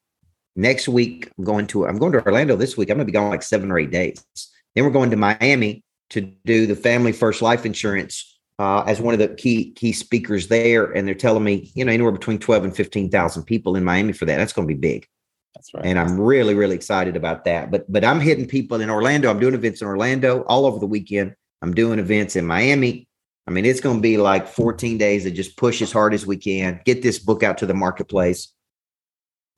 Next 0.56 0.86
week, 0.86 1.30
I'm 1.38 1.44
going 1.44 1.66
to 1.68 1.86
I'm 1.86 1.98
going 1.98 2.12
to 2.12 2.24
Orlando 2.24 2.56
this 2.56 2.76
week. 2.76 2.90
I'm 2.90 2.96
going 2.96 3.06
to 3.06 3.10
be 3.10 3.12
gone 3.12 3.30
like 3.30 3.42
seven 3.42 3.70
or 3.70 3.78
eight 3.78 3.90
days. 3.90 4.24
Then 4.74 4.84
we're 4.84 4.90
going 4.90 5.10
to 5.10 5.16
Miami 5.16 5.82
to 6.10 6.20
do 6.20 6.66
the 6.66 6.76
Family 6.76 7.12
First 7.12 7.42
Life 7.42 7.64
Insurance 7.64 8.33
uh, 8.58 8.82
as 8.82 9.00
one 9.00 9.14
of 9.14 9.20
the 9.20 9.28
key 9.28 9.72
key 9.72 9.92
speakers 9.92 10.48
there, 10.48 10.92
and 10.92 11.06
they're 11.06 11.14
telling 11.14 11.44
me, 11.44 11.70
you 11.74 11.84
know, 11.84 11.92
anywhere 11.92 12.12
between 12.12 12.38
twelve 12.38 12.64
and 12.64 12.74
fifteen 12.74 13.10
thousand 13.10 13.44
people 13.44 13.76
in 13.76 13.84
Miami 13.84 14.12
for 14.12 14.24
that. 14.26 14.36
That's 14.36 14.52
going 14.52 14.68
to 14.68 14.74
be 14.74 14.80
big. 14.80 15.06
That's 15.54 15.72
right. 15.74 15.84
And 15.84 15.98
I'm 15.98 16.20
really 16.20 16.54
really 16.54 16.76
excited 16.76 17.16
about 17.16 17.44
that. 17.44 17.70
But 17.70 17.90
but 17.90 18.04
I'm 18.04 18.20
hitting 18.20 18.46
people 18.46 18.80
in 18.80 18.90
Orlando. 18.90 19.30
I'm 19.30 19.40
doing 19.40 19.54
events 19.54 19.80
in 19.80 19.88
Orlando 19.88 20.42
all 20.42 20.66
over 20.66 20.78
the 20.78 20.86
weekend. 20.86 21.34
I'm 21.62 21.74
doing 21.74 21.98
events 21.98 22.36
in 22.36 22.46
Miami. 22.46 23.08
I 23.46 23.50
mean, 23.50 23.66
it's 23.66 23.80
going 23.80 23.96
to 23.96 24.02
be 24.02 24.16
like 24.16 24.48
14 24.48 24.96
days 24.96 25.26
of 25.26 25.34
just 25.34 25.56
push 25.56 25.82
as 25.82 25.92
hard 25.92 26.14
as 26.14 26.26
we 26.26 26.36
can, 26.36 26.80
get 26.84 27.02
this 27.02 27.18
book 27.18 27.42
out 27.42 27.58
to 27.58 27.66
the 27.66 27.74
marketplace. 27.74 28.52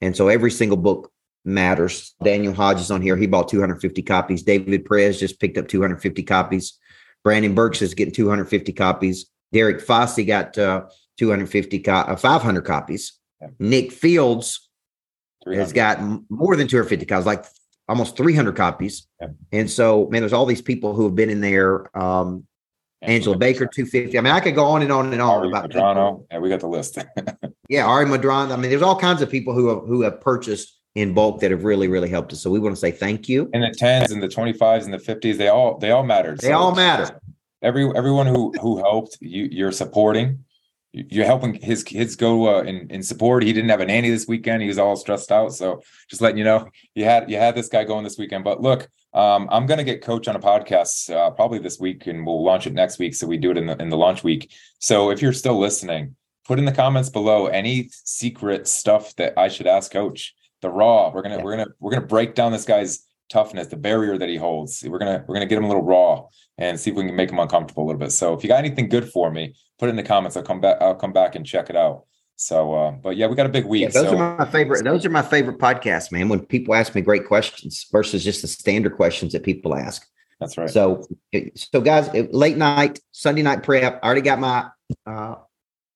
And 0.01 0.17
so 0.17 0.29
every 0.29 0.51
single 0.51 0.77
book 0.77 1.13
matters. 1.45 2.15
Daniel 2.23 2.53
Hodges 2.53 2.91
on 2.91 3.01
here. 3.01 3.17
He 3.17 3.27
bought 3.27 3.49
250 3.49 4.03
copies. 4.03 4.43
David 4.43 4.85
Perez 4.85 5.21
just 5.21 5.41
picked 5.41 5.57
up 5.57 5.69
250 5.69 6.23
copies. 6.25 6.79
Brandon 7.25 7.55
Burks 7.55 7.83
is 7.83 7.95
getting 7.95 8.15
250 8.15 8.73
copies. 8.73 9.27
Derek 9.53 9.79
Fossey 9.79 10.27
got 10.27 10.57
uh, 10.59 10.87
250, 11.19 11.79
co- 11.81 11.93
uh, 11.93 12.17
500 12.17 12.63
copies. 12.63 13.19
Yeah. 13.41 13.49
Nick 13.59 13.93
Fields 13.93 14.69
has 15.47 15.73
got 15.73 16.01
more 16.29 16.57
than 16.57 16.67
250 16.67 17.07
copies, 17.07 17.27
like 17.27 17.45
almost 17.89 18.17
300 18.17 18.57
copies. 18.57 19.07
Yeah. 19.21 19.29
And 19.53 19.71
so, 19.71 20.09
man, 20.11 20.23
there's 20.23 20.33
all 20.33 20.47
these 20.47 20.63
people 20.63 20.95
who 20.95 21.05
have 21.05 21.15
been 21.15 21.31
in 21.31 21.41
there. 21.41 21.97
Um, 21.97 22.47
Angela 23.03 23.37
Baker, 23.37 23.67
250. 23.67 24.19
I 24.19 24.21
mean, 24.21 24.33
I 24.33 24.41
could 24.41 24.55
go 24.55 24.65
on 24.65 24.83
and 24.83 24.91
on 24.91 25.13
and 25.13 25.23
on 25.23 25.39
Ari 25.39 25.49
about 25.49 25.71
Madrano. 25.71 26.27
Yeah, 26.31 26.39
we 26.39 26.49
got 26.49 26.61
the 26.61 26.67
list. 26.67 26.99
yeah, 27.69 27.87
Ari 27.87 28.07
Madrano. 28.07 28.53
I 28.53 28.57
mean, 28.57 28.71
there's 28.71 28.83
all 28.83 28.99
kinds 28.99 29.23
of 29.23 29.31
people 29.31 29.53
who 29.53 29.69
have 29.69 29.87
who 29.87 30.03
have 30.03 30.21
purchased 30.21 30.76
in 30.97 31.13
bulk 31.13 31.41
that 31.41 31.51
have 31.51 31.63
really, 31.63 31.89
really 31.89 32.09
helped 32.09 32.33
us. 32.33 32.41
So 32.41 32.51
we 32.51 32.59
want 32.59 32.75
to 32.75 32.81
say 32.81 32.91
thank 32.91 33.29
you. 33.29 33.51
And 33.53 33.63
the 33.63 33.71
tens 33.71 34.11
and 34.11 34.23
the 34.23 34.29
25s 34.29 34.85
and 34.85 34.95
the 34.95 34.99
50s, 34.99 35.37
they 35.37 35.49
all 35.49 35.79
they 35.79 35.91
all 35.91 36.03
mattered. 36.03 36.41
They 36.41 36.49
so 36.49 36.55
all 36.55 36.75
matter. 36.75 37.21
Every 37.63 37.85
everyone 37.95 38.27
who 38.27 38.53
who 38.61 38.79
helped, 38.79 39.19
you 39.21 39.49
you're 39.53 39.73
supporting. 39.73 40.45
You're 40.93 41.27
helping 41.27 41.53
his 41.53 41.85
kids 41.85 42.17
go 42.17 42.57
uh, 42.57 42.63
in 42.63 42.91
in 42.91 43.03
support. 43.03 43.43
He 43.43 43.53
didn't 43.53 43.69
have 43.69 43.83
a 43.83 43.85
nanny 43.85 44.09
this 44.09 44.27
weekend. 44.27 44.63
He 44.63 44.69
was 44.69 44.79
all 44.79 44.97
stressed 44.97 45.31
out. 45.31 45.53
So 45.53 45.83
just 46.09 46.23
letting 46.23 46.39
you 46.39 46.45
know, 46.45 46.69
you 46.95 47.05
had 47.05 47.31
you 47.31 47.37
had 47.37 47.55
this 47.55 47.69
guy 47.69 47.85
going 47.85 48.03
this 48.03 48.17
weekend. 48.17 48.45
But 48.45 48.63
look, 48.63 48.89
um, 49.13 49.49
I'm 49.51 49.67
going 49.67 49.79
to 49.79 49.85
get 49.85 50.03
Coach 50.03 50.29
on 50.29 50.37
a 50.37 50.41
podcast 50.41 51.15
uh, 51.15 51.31
probably 51.33 51.59
this 51.59 51.79
week, 51.79 52.07
and 52.07 52.25
we'll 52.25 52.43
launch 52.43 52.67
it 52.67 52.73
next 52.73 52.99
week. 52.99 53.15
So 53.15 53.27
we 53.27 53.37
do 53.37 53.51
it 53.51 53.59
in 53.59 53.67
the 53.67 53.77
in 53.77 53.91
the 53.91 53.99
launch 53.99 54.25
week. 54.25 54.51
So 54.79 55.11
if 55.11 55.21
you're 55.21 55.35
still 55.35 55.59
listening, 55.59 56.17
put 56.47 56.59
in 56.59 56.65
the 56.65 56.73
comments 56.73 57.11
below 57.11 57.49
any 57.49 57.91
secret 57.93 58.67
stuff 58.67 59.15
that 59.17 59.35
I 59.37 59.49
should 59.49 59.67
ask 59.67 59.93
Coach 59.93 60.35
the 60.67 60.73
raw. 60.73 61.11
We're 61.13 61.23
gonna 61.23 61.37
yeah. 61.37 61.43
we're 61.43 61.57
gonna 61.57 61.71
we're 61.81 61.93
gonna 61.93 62.07
break 62.07 62.35
down 62.35 62.53
this 62.53 62.65
guy's 62.65 63.07
toughness, 63.29 63.69
the 63.69 63.77
barrier 63.77 64.19
that 64.19 64.29
he 64.29 64.37
holds. 64.37 64.85
We're 64.87 64.99
gonna 64.99 65.25
we're 65.27 65.35
gonna 65.35 65.47
get 65.47 65.59
him 65.59 65.65
a 65.65 65.69
little 65.69 65.83
raw 65.83 66.27
and 66.59 66.79
see 66.79 66.91
if 66.91 66.97
we 66.97 67.05
can 67.05 67.17
make 67.17 67.31
him 67.31 67.39
uncomfortable 67.39 67.85
a 67.85 67.87
little 67.87 67.99
bit. 67.99 68.13
So 68.13 68.35
if 68.35 68.43
you 68.43 68.49
got 68.49 68.59
anything 68.59 68.89
good 68.89 69.11
for 69.11 69.31
me, 69.31 69.55
put 69.79 69.87
it 69.89 69.91
in 69.91 69.97
the 69.97 70.03
comments. 70.03 70.37
I'll 70.37 70.43
come 70.43 70.61
back. 70.61 70.77
I'll 70.81 70.95
come 70.95 71.13
back 71.13 71.35
and 71.35 71.47
check 71.47 71.71
it 71.71 71.77
out. 71.77 72.05
So, 72.39 72.75
uh, 72.75 72.91
but 72.91 73.17
yeah, 73.17 73.29
we 73.29 73.35
got 73.35 73.47
a 73.47 73.51
big 73.51 73.65
week. 73.65 73.83
Yeah, 73.83 73.89
those 73.89 74.11
so. 74.11 74.19
are 74.19 74.37
my 74.37 74.45
favorite. 74.45 74.85
Those 74.85 75.07
are 75.07 75.11
my 75.11 75.23
favorite 75.23 75.59
podcasts, 75.59 76.13
man. 76.13 76.29
When 76.29 76.45
people 76.45 76.75
ask 76.75 76.95
me 76.95 77.01
great 77.01 77.27
questions 77.27 77.87
versus 77.91 78.23
just 78.23 78.43
the 78.43 78.49
standard 78.49 78.95
questions 78.97 79.33
that 79.33 79.43
people 79.43 79.75
ask. 79.75 80.07
That's 80.39 80.59
right. 80.59 80.69
So, 80.69 81.07
so 81.55 81.81
guys, 81.81 82.11
late 82.33 82.59
night, 82.59 83.01
Sunday 83.13 83.41
night 83.41 83.63
prep. 83.63 84.01
I 84.03 84.07
already 84.07 84.21
got 84.21 84.39
my 84.39 84.67
uh, 85.07 85.37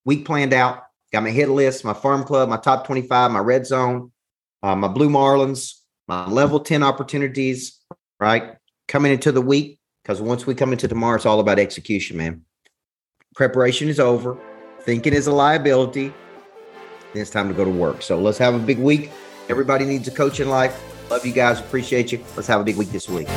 week 0.06 0.24
planned 0.24 0.54
out. 0.54 0.84
Got 1.12 1.24
my 1.24 1.30
hit 1.30 1.50
list, 1.50 1.84
my 1.84 1.92
farm 1.92 2.24
club, 2.24 2.48
my 2.48 2.56
top 2.56 2.86
twenty-five, 2.86 3.32
my 3.32 3.40
red 3.40 3.66
zone, 3.66 4.12
uh, 4.62 4.76
my 4.76 4.88
Blue 4.88 5.08
Marlins, 5.08 5.80
my 6.08 6.26
level 6.28 6.60
10 6.60 6.82
opportunities, 6.82 7.78
right? 8.18 8.56
Coming 8.88 9.12
into 9.12 9.32
the 9.32 9.40
week, 9.40 9.78
because 10.02 10.20
once 10.20 10.46
we 10.46 10.54
come 10.54 10.72
into 10.72 10.88
tomorrow, 10.88 11.16
it's 11.16 11.26
all 11.26 11.40
about 11.40 11.58
execution, 11.58 12.16
man. 12.16 12.42
Preparation 13.34 13.88
is 13.88 14.00
over, 14.00 14.36
thinking 14.80 15.12
is 15.12 15.26
a 15.26 15.32
liability. 15.32 16.12
Then 17.12 17.22
it's 17.22 17.30
time 17.30 17.48
to 17.48 17.54
go 17.54 17.64
to 17.64 17.70
work. 17.70 18.02
So 18.02 18.20
let's 18.20 18.38
have 18.38 18.54
a 18.54 18.58
big 18.58 18.78
week. 18.78 19.10
Everybody 19.48 19.84
needs 19.84 20.06
a 20.08 20.12
coach 20.12 20.40
in 20.40 20.48
life. 20.48 20.80
Love 21.10 21.26
you 21.26 21.32
guys. 21.32 21.58
Appreciate 21.58 22.12
you. 22.12 22.22
Let's 22.36 22.48
have 22.48 22.60
a 22.60 22.64
big 22.64 22.76
week 22.76 22.90
this 22.90 23.08
week. 23.08 23.28